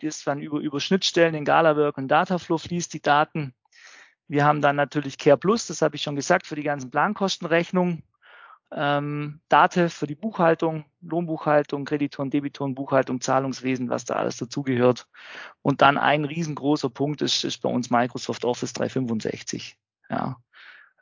[0.00, 3.54] Das dann über, über Schnittstellen in Galawork und Dataflow fließt die Daten.
[4.28, 8.04] Wir haben dann natürlich Care Plus, das habe ich schon gesagt, für die ganzen Plankostenrechnungen
[8.72, 15.06] ähm, Date für die Buchhaltung, Lohnbuchhaltung, Kreditoren, Debitoren, Buchhaltung, Zahlungswesen, was da alles dazugehört.
[15.62, 19.76] Und dann ein riesengroßer Punkt ist, ist bei uns Microsoft Office 365.
[20.08, 20.36] Ja.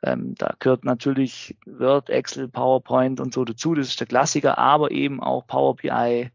[0.03, 3.75] Ähm, da gehört natürlich Word, Excel, PowerPoint und so dazu.
[3.75, 6.31] Das ist der Klassiker, aber eben auch Power BI,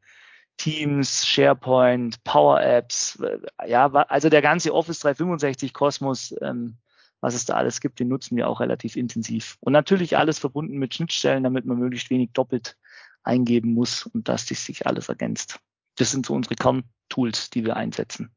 [0.57, 3.19] Teams, SharePoint, Power Apps.
[3.21, 6.77] Äh, ja, also der ganze Office 365 Kosmos ähm,
[7.25, 9.57] was es da alles gibt, den nutzen wir auch relativ intensiv.
[9.61, 12.77] Und natürlich alles verbunden mit Schnittstellen, damit man möglichst wenig doppelt
[13.23, 15.59] eingeben muss und dass das sich alles ergänzt.
[15.97, 18.31] Das sind so unsere Kerntools, die wir einsetzen.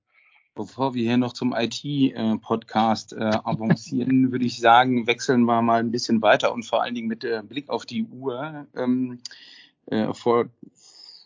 [0.57, 5.91] Bevor wir hier noch zum IT-Podcast äh, avancieren, würde ich sagen, wechseln wir mal ein
[5.91, 8.65] bisschen weiter und vor allen Dingen mit äh, Blick auf die Uhr.
[8.75, 9.19] Ähm,
[9.85, 10.45] äh, vor,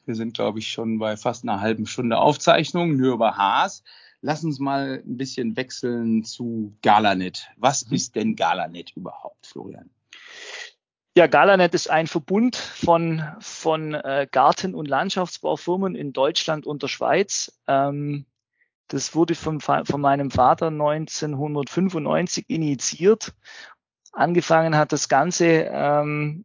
[0.05, 3.83] wir sind, glaube ich, schon bei fast einer halben Stunde Aufzeichnung, nur über Haas.
[4.19, 7.47] Lass uns mal ein bisschen wechseln zu Galanet.
[7.55, 7.95] Was mhm.
[7.95, 9.89] ist denn Galanet überhaupt, Florian?
[11.15, 16.89] Ja, Galanet ist ein Verbund von, von äh, Garten- und Landschaftsbaufirmen in Deutschland und der
[16.89, 17.57] Schweiz.
[17.67, 18.25] Ähm,
[18.91, 23.33] das wurde von, von meinem Vater 1995 initiiert.
[24.11, 26.43] Angefangen hat das Ganze ähm,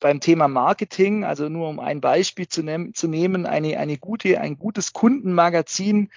[0.00, 4.40] beim Thema Marketing, also nur um ein Beispiel zu, nehm, zu nehmen, eine, eine gute,
[4.40, 6.08] ein gutes Kundenmagazin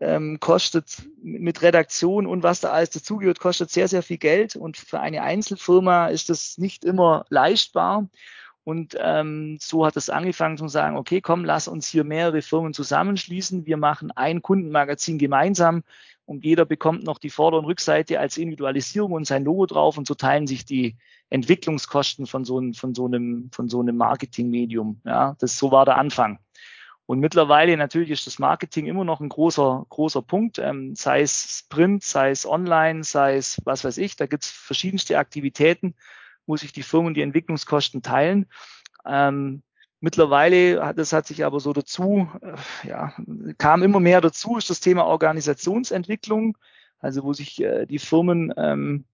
[0.00, 4.54] ähm, kostet mit Redaktion und was da alles dazugehört, kostet sehr, sehr viel Geld.
[4.54, 8.08] Und für eine Einzelfirma ist das nicht immer leistbar.
[8.66, 12.74] Und ähm, so hat es angefangen zu sagen, okay, komm, lass uns hier mehrere Firmen
[12.74, 13.64] zusammenschließen.
[13.64, 15.84] Wir machen ein Kundenmagazin gemeinsam
[16.24, 20.08] und jeder bekommt noch die Vorder- und Rückseite als Individualisierung und sein Logo drauf und
[20.08, 20.96] so teilen sich die
[21.30, 25.00] Entwicklungskosten von so, einem, von so einem, von so einem Marketingmedium.
[25.04, 26.40] Ja, das so war der Anfang.
[27.06, 31.60] Und mittlerweile natürlich ist das Marketing immer noch ein großer, großer Punkt, ähm, sei es
[31.60, 34.16] Sprint, sei es online, sei es was weiß ich.
[34.16, 35.94] Da gibt es verschiedenste Aktivitäten,
[36.46, 38.46] wo sich die Firmen die Entwicklungskosten teilen.
[39.04, 39.62] Ähm,
[40.00, 43.12] mittlerweile hat das hat sich aber so dazu, äh, ja,
[43.58, 46.56] kam immer mehr dazu, ist das Thema Organisationsentwicklung,
[46.98, 49.04] also wo sich äh, die Firmen ähm,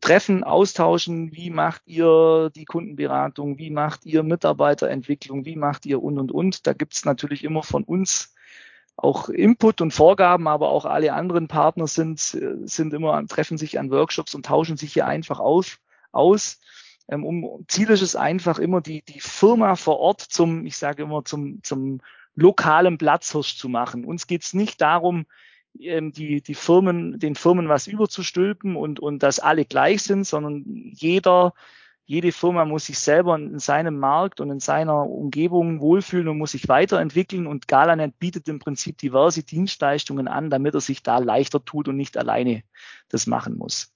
[0.00, 6.18] treffen, austauschen, wie macht ihr die Kundenberatung, wie macht ihr Mitarbeiterentwicklung, wie macht ihr und
[6.18, 6.66] und und.
[6.66, 8.34] Da gibt's natürlich immer von uns
[8.96, 13.90] auch Input und Vorgaben, aber auch alle anderen Partner sind, sind immer, treffen sich an
[13.90, 15.78] Workshops und tauschen sich hier einfach auf,
[16.12, 16.60] aus.
[17.08, 21.02] Ähm, um, Ziel ist es einfach immer, die, die Firma vor Ort zum, ich sage
[21.02, 22.00] immer, zum, zum
[22.34, 24.04] lokalen Platzhirsch zu machen.
[24.04, 25.26] Uns geht's nicht darum,
[25.78, 30.64] ähm, die, die Firmen, den Firmen was überzustülpen und, und dass alle gleich sind, sondern
[30.66, 31.54] jeder,
[32.04, 36.52] jede Firma muss sich selber in seinem Markt und in seiner Umgebung wohlfühlen und muss
[36.52, 41.64] sich weiterentwickeln und Galanet bietet im Prinzip diverse Dienstleistungen an, damit er sich da leichter
[41.64, 42.62] tut und nicht alleine
[43.08, 43.92] das machen muss.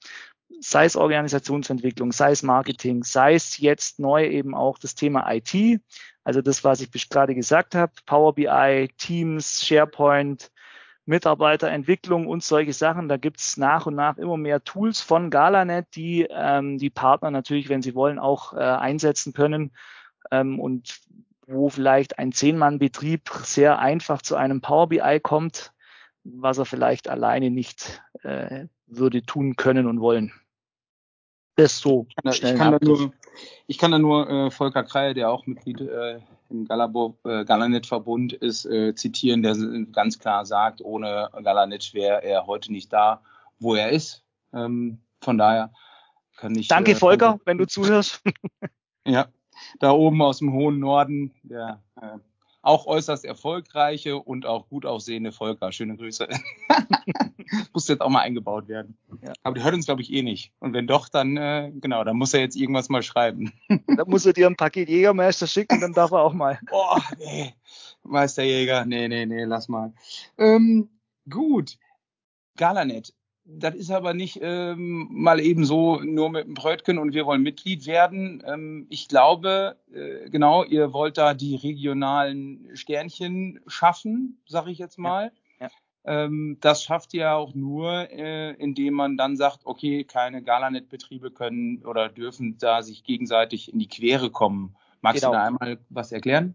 [0.60, 5.80] Sei es Organisationsentwicklung, sei es Marketing, sei es jetzt neu eben auch das Thema IT,
[6.24, 10.50] also das, was ich gerade gesagt habe, Power BI, Teams, SharePoint,
[11.04, 13.08] Mitarbeiterentwicklung und solche Sachen.
[13.08, 17.30] Da gibt es nach und nach immer mehr Tools von Galanet, die ähm, die Partner
[17.30, 19.70] natürlich, wenn sie wollen, auch äh, einsetzen können
[20.32, 20.98] ähm, und
[21.46, 25.72] wo vielleicht ein Zehn-Mann-Betrieb sehr einfach zu einem Power BI kommt,
[26.24, 30.32] was er vielleicht alleine nicht äh, würde tun können und wollen.
[31.56, 33.12] Das so ich kann, ich kann da nur,
[33.66, 38.66] ich kann da nur äh, Volker Kreil, der auch Mitglied äh, im äh, Galanet-Verbund ist,
[38.66, 39.56] äh, zitieren, der
[39.92, 43.22] ganz klar sagt, ohne Galanet wäre er heute nicht da,
[43.58, 44.22] wo er ist.
[44.52, 45.72] Ähm, von daher
[46.36, 46.68] kann ich.
[46.68, 48.22] Danke, äh, Volker, wenn du zuhörst.
[49.06, 49.26] ja,
[49.80, 52.18] da oben aus dem hohen Norden, der äh,
[52.66, 55.70] auch äußerst erfolgreiche und auch gut aussehende Volker.
[55.70, 56.28] Schöne Grüße.
[57.72, 58.96] muss jetzt auch mal eingebaut werden.
[59.22, 59.32] Ja.
[59.44, 60.52] Aber die hört uns, glaube ich, eh nicht.
[60.58, 63.52] Und wenn doch, dann, äh, genau, dann muss er jetzt irgendwas mal schreiben.
[63.68, 66.58] dann muss er dir ein Paket Jägermeister schicken, dann darf er auch mal.
[66.68, 67.54] Boah, nee.
[68.02, 69.92] Meisterjäger, nee, nee, nee, lass mal.
[70.36, 70.88] Ähm,
[71.30, 71.78] gut.
[72.56, 73.14] Galanet,
[73.48, 77.42] das ist aber nicht ähm, mal eben so nur mit dem Brötchen und wir wollen
[77.42, 78.42] Mitglied werden.
[78.44, 84.98] Ähm, ich glaube, äh, genau, ihr wollt da die regionalen Sternchen schaffen, sag ich jetzt
[84.98, 85.32] mal.
[85.60, 85.68] Ja.
[85.68, 86.24] Ja.
[86.24, 91.84] Ähm, das schafft ihr auch nur, äh, indem man dann sagt, okay, keine Galanet-Betriebe können
[91.84, 94.76] oder dürfen da sich gegenseitig in die Quere kommen.
[95.02, 95.32] Magst genau.
[95.32, 96.54] du da einmal was erklären?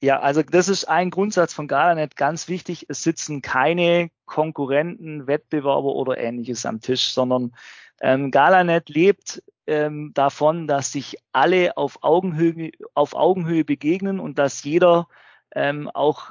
[0.00, 2.86] Ja, also das ist ein Grundsatz von Galanet ganz wichtig.
[2.88, 7.52] Es sitzen keine Konkurrenten, Wettbewerber oder ähnliches am Tisch, sondern
[8.00, 14.62] ähm, Galanet lebt ähm, davon, dass sich alle auf Augenhöhe, auf Augenhöhe begegnen und dass
[14.62, 15.08] jeder
[15.54, 16.30] ähm, auch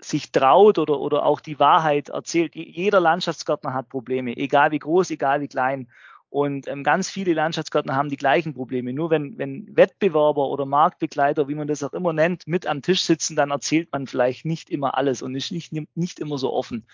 [0.00, 2.56] sich traut oder, oder auch die Wahrheit erzählt.
[2.56, 5.88] Jeder Landschaftsgärtner hat Probleme, egal wie groß, egal wie klein.
[6.34, 8.92] Und ähm, ganz viele Landschaftsgärtner haben die gleichen Probleme.
[8.92, 13.02] Nur wenn, wenn Wettbewerber oder Marktbegleiter, wie man das auch immer nennt, mit am Tisch
[13.02, 16.88] sitzen, dann erzählt man vielleicht nicht immer alles und ist nicht, nicht immer so offen.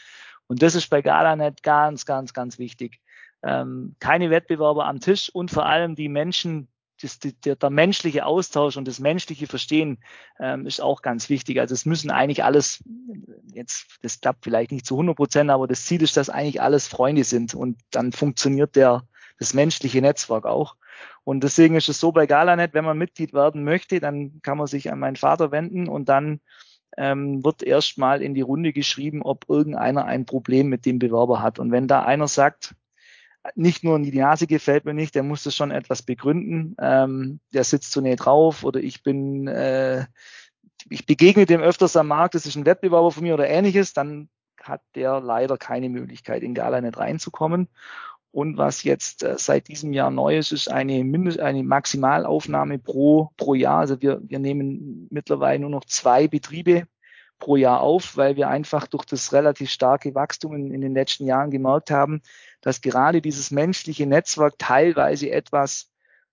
[0.47, 3.01] Und das ist bei Galanet ganz, ganz, ganz wichtig.
[3.43, 6.69] Ähm, keine Wettbewerber am Tisch und vor allem die Menschen,
[7.01, 10.05] das, der, der menschliche Austausch und das menschliche Verstehen
[10.39, 11.61] ähm, ist auch ganz wichtig.
[11.61, 12.85] Also es müssen eigentlich alles,
[13.55, 16.89] jetzt, das klappt vielleicht nicht zu 100 Prozent, aber das Ziel ist, dass eigentlich alles
[16.89, 19.03] Freunde sind und dann funktioniert der,
[19.41, 20.77] das menschliche Netzwerk auch.
[21.25, 24.67] Und deswegen ist es so bei Galanet, wenn man Mitglied werden möchte, dann kann man
[24.67, 26.41] sich an meinen Vater wenden und dann
[26.97, 31.59] ähm, wird erstmal in die Runde geschrieben, ob irgendeiner ein Problem mit dem Bewerber hat.
[31.59, 32.75] Und wenn da einer sagt,
[33.55, 37.65] nicht nur die Nase gefällt mir nicht, der muss das schon etwas begründen, ähm, der
[37.65, 40.05] sitzt zu näher drauf oder ich bin, äh,
[40.91, 44.29] ich begegne dem öfters am Markt, das ist ein Wettbewerber von mir oder ähnliches, dann
[44.63, 47.69] hat der leider keine Möglichkeit, in Galanet reinzukommen.
[48.33, 53.31] Und was jetzt äh, seit diesem Jahr neu ist, ist eine, Mindest, eine Maximalaufnahme pro,
[53.37, 53.81] pro Jahr.
[53.81, 56.87] Also wir, wir nehmen mittlerweile nur noch zwei Betriebe
[57.41, 61.27] pro Jahr auf, weil wir einfach durch das relativ starke Wachstum in, in den letzten
[61.27, 62.23] Jahren gemerkt haben,
[62.61, 65.91] dass gerade dieses menschliche Netzwerk teilweise etwas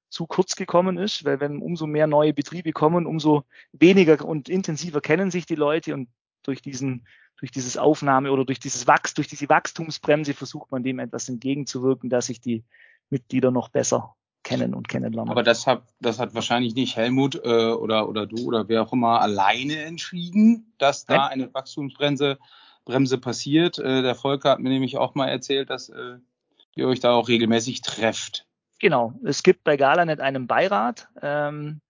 [0.09, 5.01] zu kurz gekommen ist, weil wenn umso mehr neue Betriebe kommen, umso weniger und intensiver
[5.01, 6.09] kennen sich die Leute und
[6.47, 7.05] durch diesen
[7.39, 12.09] durch dieses Aufnahme oder durch dieses Wachs, durch diese Wachstumsbremse versucht man dem etwas entgegenzuwirken,
[12.09, 12.63] dass sich die
[13.11, 15.29] Mitglieder noch besser kennen und kennenlernen.
[15.29, 18.93] Aber das hat, das hat wahrscheinlich nicht Helmut äh, oder, oder du oder wer auch
[18.93, 21.29] immer alleine entschieden, dass da Nein.
[21.29, 22.39] eine Wachstumsbremse
[22.85, 23.77] Bremse passiert.
[23.77, 26.17] Äh, der Volker hat mir nämlich auch mal erzählt, dass äh,
[26.75, 28.47] ihr euch da auch regelmäßig trefft.
[28.79, 29.13] Genau.
[29.23, 31.09] Es gibt bei Galanet einen Beirat.
[31.21, 31.81] Ähm,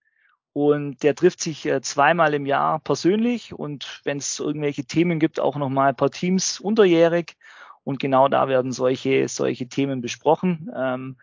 [0.58, 5.40] und der trifft sich äh, zweimal im Jahr persönlich und wenn es irgendwelche Themen gibt,
[5.40, 7.38] auch nochmal ein paar Teams unterjährig.
[7.84, 10.72] Und genau da werden solche, solche Themen besprochen.
[10.76, 11.18] Ähm,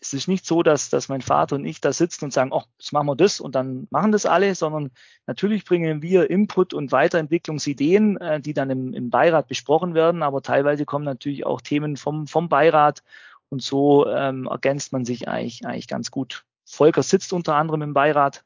[0.00, 2.64] es ist nicht so, dass, dass mein Vater und ich da sitzen und sagen, oh,
[2.76, 4.90] jetzt machen wir das und dann machen das alle, sondern
[5.28, 10.42] natürlich bringen wir Input und Weiterentwicklungsideen, äh, die dann im, im Beirat besprochen werden, aber
[10.42, 13.04] teilweise kommen natürlich auch Themen vom, vom Beirat
[13.48, 16.44] und so ähm, ergänzt man sich eigentlich, eigentlich ganz gut.
[16.64, 18.44] Volker sitzt unter anderem im Beirat,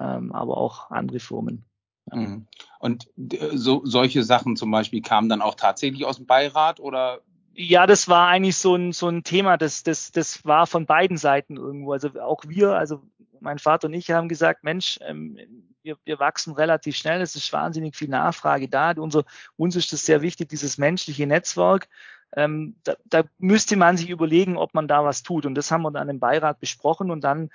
[0.00, 1.64] ähm, aber auch andere Firmen.
[2.12, 2.46] Mhm.
[2.78, 7.20] Und äh, so, solche Sachen zum Beispiel kamen dann auch tatsächlich aus dem Beirat oder?
[7.54, 11.16] Ja, das war eigentlich so ein, so ein Thema, das, das, das war von beiden
[11.16, 11.92] Seiten irgendwo.
[11.92, 13.02] Also auch wir, also
[13.40, 15.38] mein Vater und ich haben gesagt, Mensch, ähm,
[15.82, 18.92] wir, wir wachsen relativ schnell, es ist wahnsinnig viel Nachfrage da.
[18.96, 19.24] Unser,
[19.56, 21.88] uns ist es sehr wichtig, dieses menschliche Netzwerk.
[22.34, 25.46] Ähm, da, da müsste man sich überlegen, ob man da was tut.
[25.46, 27.50] Und das haben wir dann im Beirat besprochen und dann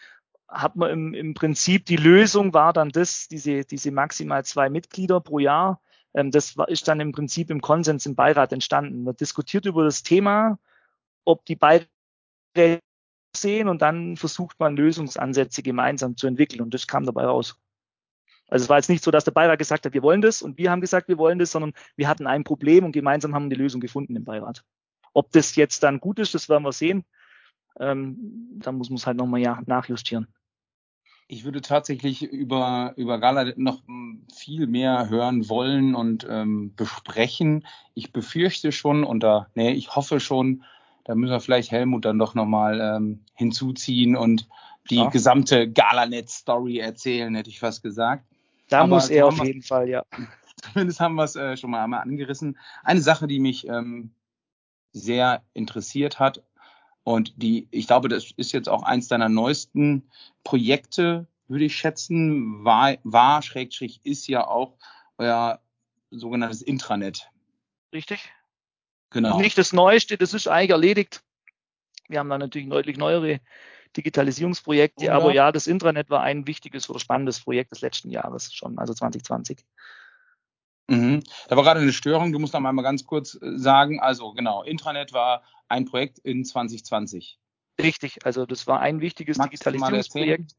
[0.52, 5.22] hat man im, im Prinzip die Lösung war dann das, diese, diese maximal zwei Mitglieder
[5.22, 5.82] pro Jahr.
[6.14, 9.04] Ähm, das war, ist dann im Prinzip im Konsens im Beirat entstanden.
[9.04, 10.60] Man diskutiert über das Thema,
[11.24, 11.88] ob die beiden
[13.36, 17.58] sehen und dann versucht man Lösungsansätze gemeinsam zu entwickeln und das kam dabei raus.
[18.50, 20.58] Also es war jetzt nicht so, dass der Beirat gesagt hat, wir wollen das und
[20.58, 23.56] wir haben gesagt, wir wollen das, sondern wir hatten ein Problem und gemeinsam haben wir
[23.56, 24.66] die Lösung gefunden im Beirat.
[25.14, 27.06] Ob das jetzt dann gut ist, das werden wir sehen.
[27.80, 28.18] Ähm,
[28.60, 30.28] da muss man es halt nochmal ja, nachjustieren.
[31.32, 33.82] Ich würde tatsächlich über, über Gala noch
[34.36, 37.66] viel mehr hören wollen und ähm, besprechen.
[37.94, 40.66] Ich befürchte schon und da, nee, ich hoffe schon,
[41.06, 44.50] da müssen wir vielleicht Helmut dann doch nochmal ähm, hinzuziehen und
[44.90, 45.08] die ja.
[45.08, 48.26] gesamte Galanet-Story erzählen, hätte ich fast gesagt.
[48.68, 50.04] Da Aber muss er auf jeden Fall, ja.
[50.62, 52.58] Zumindest haben wir es äh, schon mal einmal angerissen.
[52.84, 54.12] Eine Sache, die mich ähm,
[54.92, 56.44] sehr interessiert hat
[57.04, 60.10] und die, ich glaube, das ist jetzt auch eins deiner neuesten
[60.44, 64.78] Projekte, würde ich schätzen, war, war Schrägstrich ist ja auch
[65.18, 65.60] euer
[66.12, 67.30] sogenanntes Intranet.
[67.94, 68.32] Richtig.
[69.10, 69.40] Genau.
[69.40, 71.24] Nicht das Neueste, das ist eigentlich erledigt.
[72.08, 73.40] Wir haben da natürlich deutlich neuere
[73.98, 75.14] Digitalisierungsprojekte, ja.
[75.14, 78.94] aber ja, das Intranet war ein wichtiges oder spannendes Projekt des letzten Jahres schon, also
[78.94, 79.66] 2020.
[80.92, 81.24] Mhm.
[81.48, 84.64] Da war gerade eine Störung, du musst noch mal ganz kurz äh, sagen, also genau,
[84.64, 87.40] Intranet war ein Projekt in 2020.
[87.82, 90.56] Richtig, also das war ein wichtiges Magst Digitalisierungsprojekt.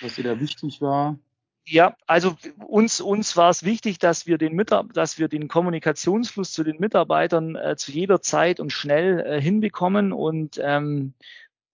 [0.00, 1.18] was dir da wichtig war?
[1.64, 6.52] Ja, also uns, uns war es wichtig, dass wir den Mitar dass wir den Kommunikationsfluss
[6.52, 10.12] zu den Mitarbeitern äh, zu jeder Zeit und schnell äh, hinbekommen.
[10.12, 11.14] Und ähm,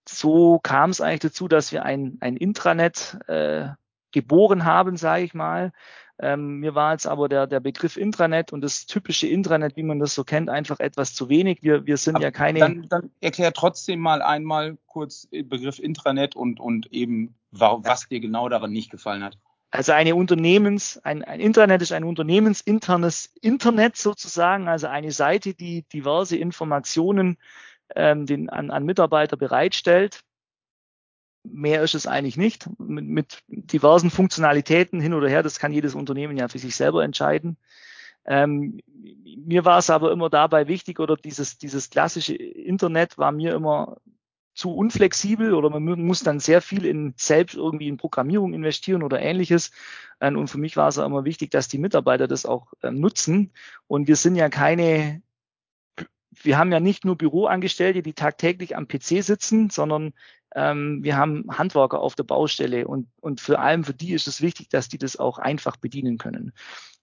[0.06, 3.68] so kam es eigentlich dazu, dass wir ein, ein Intranet äh,
[4.12, 5.72] geboren haben, sage ich mal.
[6.20, 10.00] Ähm, mir war jetzt aber der, der Begriff Intranet und das typische Intranet, wie man
[10.00, 11.62] das so kennt, einfach etwas zu wenig.
[11.62, 12.58] Wir, wir sind aber ja keine.
[12.58, 18.48] Dann, dann erklär trotzdem mal einmal kurz Begriff Intranet und, und eben, was dir genau
[18.48, 19.38] daran nicht gefallen hat.
[19.70, 25.82] Also eine Unternehmens, ein, ein Internet ist ein unternehmensinternes Internet sozusagen, also eine Seite, die
[25.82, 27.36] diverse Informationen
[27.94, 30.22] ähm, den, an, an Mitarbeiter bereitstellt.
[31.44, 32.68] Mehr ist es eigentlich nicht.
[32.78, 33.42] Mit, mit
[33.72, 37.56] diversen Funktionalitäten hin oder her, das kann jedes Unternehmen ja für sich selber entscheiden.
[38.24, 38.80] Ähm,
[39.36, 43.96] mir war es aber immer dabei wichtig, oder dieses, dieses klassische Internet war mir immer
[44.58, 49.20] zu unflexibel oder man muss dann sehr viel in selbst irgendwie in Programmierung investieren oder
[49.20, 49.70] ähnliches.
[50.20, 53.52] Ähm, und für mich war es immer wichtig, dass die Mitarbeiter das auch ähm, nutzen.
[53.86, 55.22] Und wir sind ja keine,
[56.30, 60.12] wir haben ja nicht nur Büroangestellte, die tagtäglich am PC sitzen, sondern
[60.54, 64.40] ähm, wir haben Handwerker auf der Baustelle und, und vor allem für die ist es
[64.40, 66.52] wichtig, dass die das auch einfach bedienen können.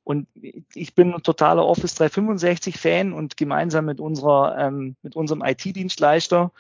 [0.03, 0.27] Und
[0.73, 6.51] ich bin ein totaler Office 365 Fan und gemeinsam mit unserer, ähm, mit unserem IT-Dienstleister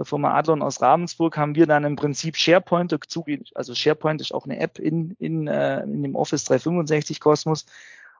[0.00, 4.32] der Firma Adlon aus Ravensburg haben wir dann im Prinzip SharePoint dazu, also SharePoint ist
[4.32, 7.66] auch eine App in, in, äh, in dem Office 365 Kosmos,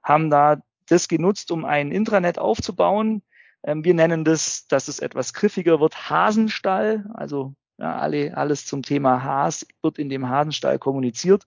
[0.03, 3.23] haben da das genutzt, um ein Intranet aufzubauen.
[3.63, 7.07] Ähm, wir nennen das, dass es etwas griffiger wird, Hasenstall.
[7.15, 11.45] Also ja, alle, alles zum Thema Has wird in dem Hasenstall kommuniziert.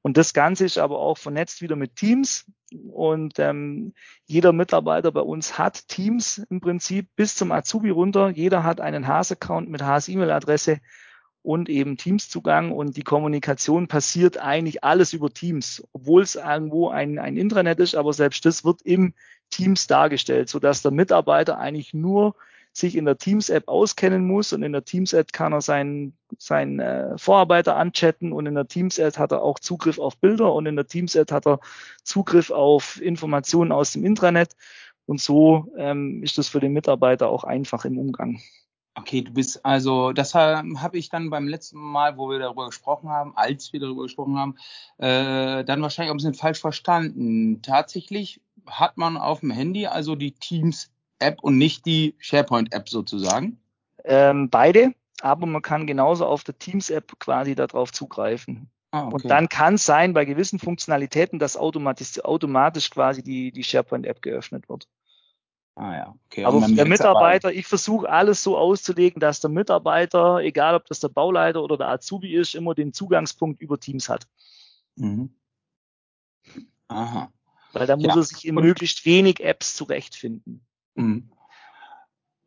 [0.00, 2.44] Und das Ganze ist aber auch vernetzt wieder mit Teams.
[2.90, 3.92] Und ähm,
[4.24, 8.30] jeder Mitarbeiter bei uns hat Teams im Prinzip bis zum Azubi runter.
[8.30, 10.80] Jeder hat einen Haas-Account mit Haas-E-Mail-Adresse
[11.42, 12.72] und eben Teams-Zugang.
[12.72, 17.94] Und die Kommunikation passiert eigentlich alles über Teams, obwohl es irgendwo ein, ein Intranet ist,
[17.94, 19.14] aber selbst das wird im
[19.50, 22.34] Teams dargestellt, sodass der Mitarbeiter eigentlich nur
[22.72, 27.18] sich in der Teams-App auskennen muss und in der Teams-App kann er seinen, seinen äh,
[27.18, 30.86] Vorarbeiter anchatten und in der Teams-App hat er auch Zugriff auf Bilder und in der
[30.86, 31.60] Teams-App hat er
[32.02, 34.56] Zugriff auf Informationen aus dem Intranet
[35.06, 38.40] und so ähm, ist das für den Mitarbeiter auch einfach im Umgang.
[38.94, 43.08] Okay, du bist also, das habe ich dann beim letzten Mal, wo wir darüber gesprochen
[43.08, 44.56] haben, als wir darüber gesprochen haben,
[44.98, 47.62] äh, dann wahrscheinlich auch ein bisschen falsch verstanden.
[47.62, 50.90] Tatsächlich hat man auf dem Handy also die Teams
[51.22, 53.58] App und nicht die SharePoint-App sozusagen?
[54.04, 58.70] Ähm, beide, aber man kann genauso auf der Teams-App quasi darauf zugreifen.
[58.90, 59.14] Ah, okay.
[59.14, 64.20] Und dann kann es sein, bei gewissen Funktionalitäten, dass automatisch, automatisch quasi die, die SharePoint-App
[64.20, 64.86] geöffnet wird.
[65.74, 66.44] Ah ja, okay.
[66.44, 71.08] Aber der Mitarbeiter, ich versuche alles so auszulegen, dass der Mitarbeiter, egal ob das der
[71.08, 74.26] Bauleiter oder der Azubi ist, immer den Zugangspunkt über Teams hat.
[74.96, 75.34] Mhm.
[76.88, 77.32] Aha.
[77.72, 78.16] Weil da muss ja.
[78.16, 80.66] er sich in möglichst wenig Apps zurechtfinden.
[80.94, 81.30] Mhm.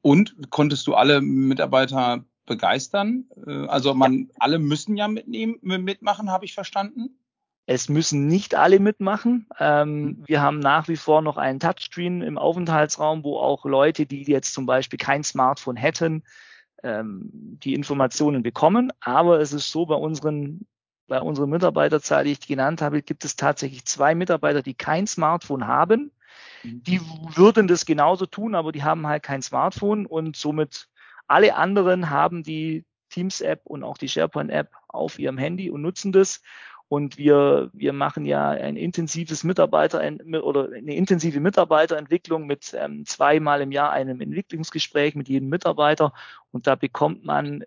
[0.01, 3.25] Und konntest du alle Mitarbeiter begeistern?
[3.45, 7.17] Äh, also man, alle müssen ja mitnehmen, mitmachen, habe ich verstanden.
[7.67, 9.47] Es müssen nicht alle mitmachen.
[9.59, 14.21] Ähm, wir haben nach wie vor noch einen Touchscreen im Aufenthaltsraum, wo auch Leute, die
[14.23, 16.23] jetzt zum Beispiel kein Smartphone hätten,
[16.83, 18.93] ähm, die Informationen bekommen.
[18.99, 20.67] Aber es ist so, bei unseren,
[21.07, 25.65] bei unserer Mitarbeiterzahl, die ich genannt habe, gibt es tatsächlich zwei Mitarbeiter, die kein Smartphone
[25.65, 26.11] haben.
[26.63, 26.83] Mhm.
[26.83, 27.01] Die
[27.35, 30.87] würden das genauso tun, aber die haben halt kein Smartphone und somit
[31.27, 36.41] alle anderen haben die Teams-App und auch die SharePoint-App auf ihrem Handy und nutzen das.
[36.87, 40.01] Und wir, wir machen ja ein intensives Mitarbeiter
[40.43, 46.13] oder eine intensive Mitarbeiterentwicklung mit ähm, zweimal im Jahr einem Entwicklungsgespräch mit jedem Mitarbeiter.
[46.51, 47.63] Und da bekommt man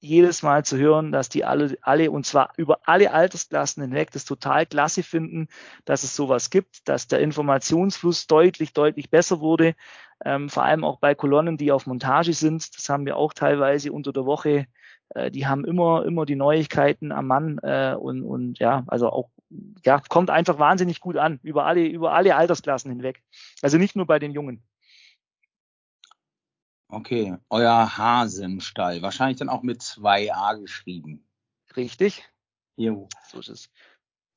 [0.00, 4.24] jedes Mal zu hören, dass die alle, alle und zwar über alle Altersklassen hinweg das
[4.24, 5.48] total klasse finden,
[5.84, 9.74] dass es sowas gibt, dass der Informationsfluss deutlich, deutlich besser wurde.
[10.24, 12.76] Ähm, vor allem auch bei Kolonnen, die auf Montage sind.
[12.76, 14.66] Das haben wir auch teilweise unter der Woche
[15.10, 19.30] äh, die haben immer, immer die Neuigkeiten am Mann äh, und, und ja, also auch,
[19.84, 23.22] ja, kommt einfach wahnsinnig gut an, über alle, über alle Altersklassen hinweg.
[23.62, 24.62] Also nicht nur bei den Jungen.
[26.88, 31.26] Okay, euer Hasenstall, wahrscheinlich dann auch mit zwei A geschrieben.
[31.76, 32.28] Richtig.
[32.76, 33.08] Jo.
[33.30, 33.70] So ist es.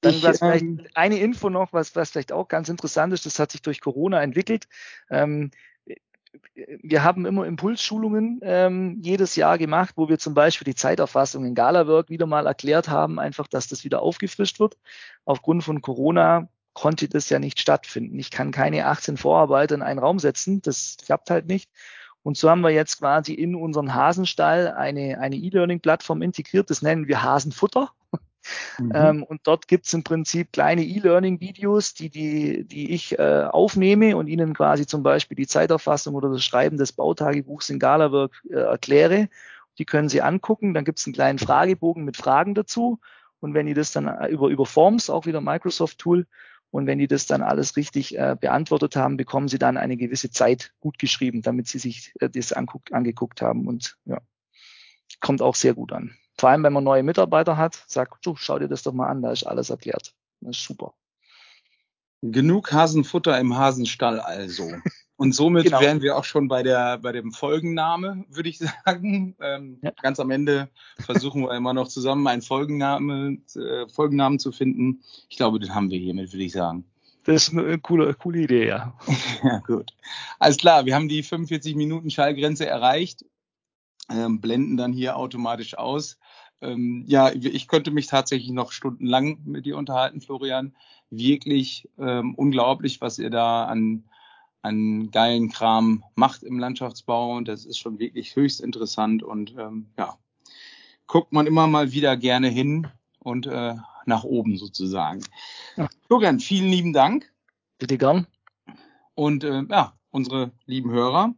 [0.01, 3.39] Dann ich, vielleicht ähm, eine Info noch, was, was vielleicht auch ganz interessant ist, das
[3.39, 4.67] hat sich durch Corona entwickelt.
[5.09, 5.51] Ähm,
[6.53, 11.55] wir haben immer Impulsschulungen ähm, jedes Jahr gemacht, wo wir zum Beispiel die Zeiterfassung in
[11.55, 14.77] Galawork wieder mal erklärt haben, einfach, dass das wieder aufgefrischt wird.
[15.25, 18.17] Aufgrund von Corona konnte das ja nicht stattfinden.
[18.17, 21.69] Ich kann keine 18 Vorarbeiter in einen Raum setzen, das klappt halt nicht.
[22.23, 27.07] Und so haben wir jetzt quasi in unseren Hasenstall eine, eine E-Learning-Plattform integriert, das nennen
[27.07, 27.91] wir Hasenfutter.
[28.79, 28.91] Mhm.
[28.93, 34.27] Ähm, und dort gibt's im Prinzip kleine E-Learning-Videos, die, die, die ich äh, aufnehme und
[34.27, 39.29] Ihnen quasi zum Beispiel die Zeiterfassung oder das Schreiben des Bautagebuchs in Galawork äh, erkläre.
[39.77, 40.73] Die können Sie angucken.
[40.73, 42.99] Dann gibt's einen kleinen Fragebogen mit Fragen dazu.
[43.39, 46.27] Und wenn die das dann äh, über, über Forms, auch wieder Microsoft-Tool,
[46.71, 50.31] und wenn die das dann alles richtig äh, beantwortet haben, bekommen sie dann eine gewisse
[50.31, 53.67] Zeit gut geschrieben, damit sie sich äh, das anguckt, angeguckt haben.
[53.67, 54.21] Und ja,
[55.19, 56.15] kommt auch sehr gut an.
[56.37, 59.21] Vor allem, wenn man neue Mitarbeiter hat, sagt, du, schau dir das doch mal an,
[59.21, 60.15] da ist alles erklärt.
[60.39, 60.93] Das ist super.
[62.21, 64.71] Genug Hasenfutter im Hasenstall also.
[65.21, 65.81] Und somit genau.
[65.81, 69.35] wären wir auch schon bei der bei dem Folgenname, würde ich sagen.
[69.39, 69.91] Ähm, ja.
[70.01, 70.67] Ganz am Ende
[70.97, 75.03] versuchen wir immer noch zusammen einen Folgenname, äh, Folgennamen zu finden.
[75.29, 76.85] Ich glaube, den haben wir hiermit, würde ich sagen.
[77.25, 78.97] Das ist eine coole, coole Idee, ja.
[79.43, 79.91] ja, gut.
[80.39, 83.23] Alles klar, wir haben die 45 Minuten Schallgrenze erreicht,
[84.09, 86.17] ähm, blenden dann hier automatisch aus.
[86.61, 90.75] Ähm, ja, ich könnte mich tatsächlich noch stundenlang mit dir unterhalten, Florian.
[91.11, 94.05] Wirklich ähm, unglaublich, was ihr da an,
[94.61, 97.35] an geilen Kram macht im Landschaftsbau.
[97.35, 99.23] Und das ist schon wirklich höchst interessant.
[99.23, 100.17] Und ähm, ja,
[101.07, 102.87] guckt man immer mal wieder gerne hin
[103.19, 105.23] und äh, nach oben sozusagen.
[105.77, 105.87] Ja.
[106.07, 107.31] Florian, vielen lieben Dank.
[107.77, 108.27] Bitte gern.
[109.15, 111.33] Und äh, ja, unsere lieben Hörer,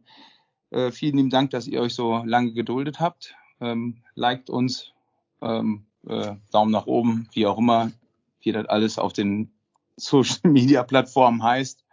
[0.70, 3.34] äh, vielen lieben Dank, dass ihr euch so lange geduldet habt.
[3.60, 4.92] Ähm, liked uns,
[5.40, 7.92] ähm, äh, Daumen nach oben, wie auch immer,
[8.40, 9.52] wie das alles auf den
[9.96, 11.83] Social Media Plattformen heißt.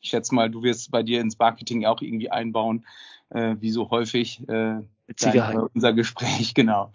[0.00, 2.86] Ich schätze mal, du wirst bei dir ins Marketing auch irgendwie einbauen,
[3.30, 4.80] äh, wie so häufig äh,
[5.20, 6.92] dein, unser Gespräch, genau.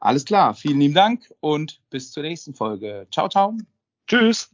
[0.00, 3.06] Alles klar, vielen lieben Dank und bis zur nächsten Folge.
[3.10, 3.56] Ciao, ciao.
[4.06, 4.50] Tschüss.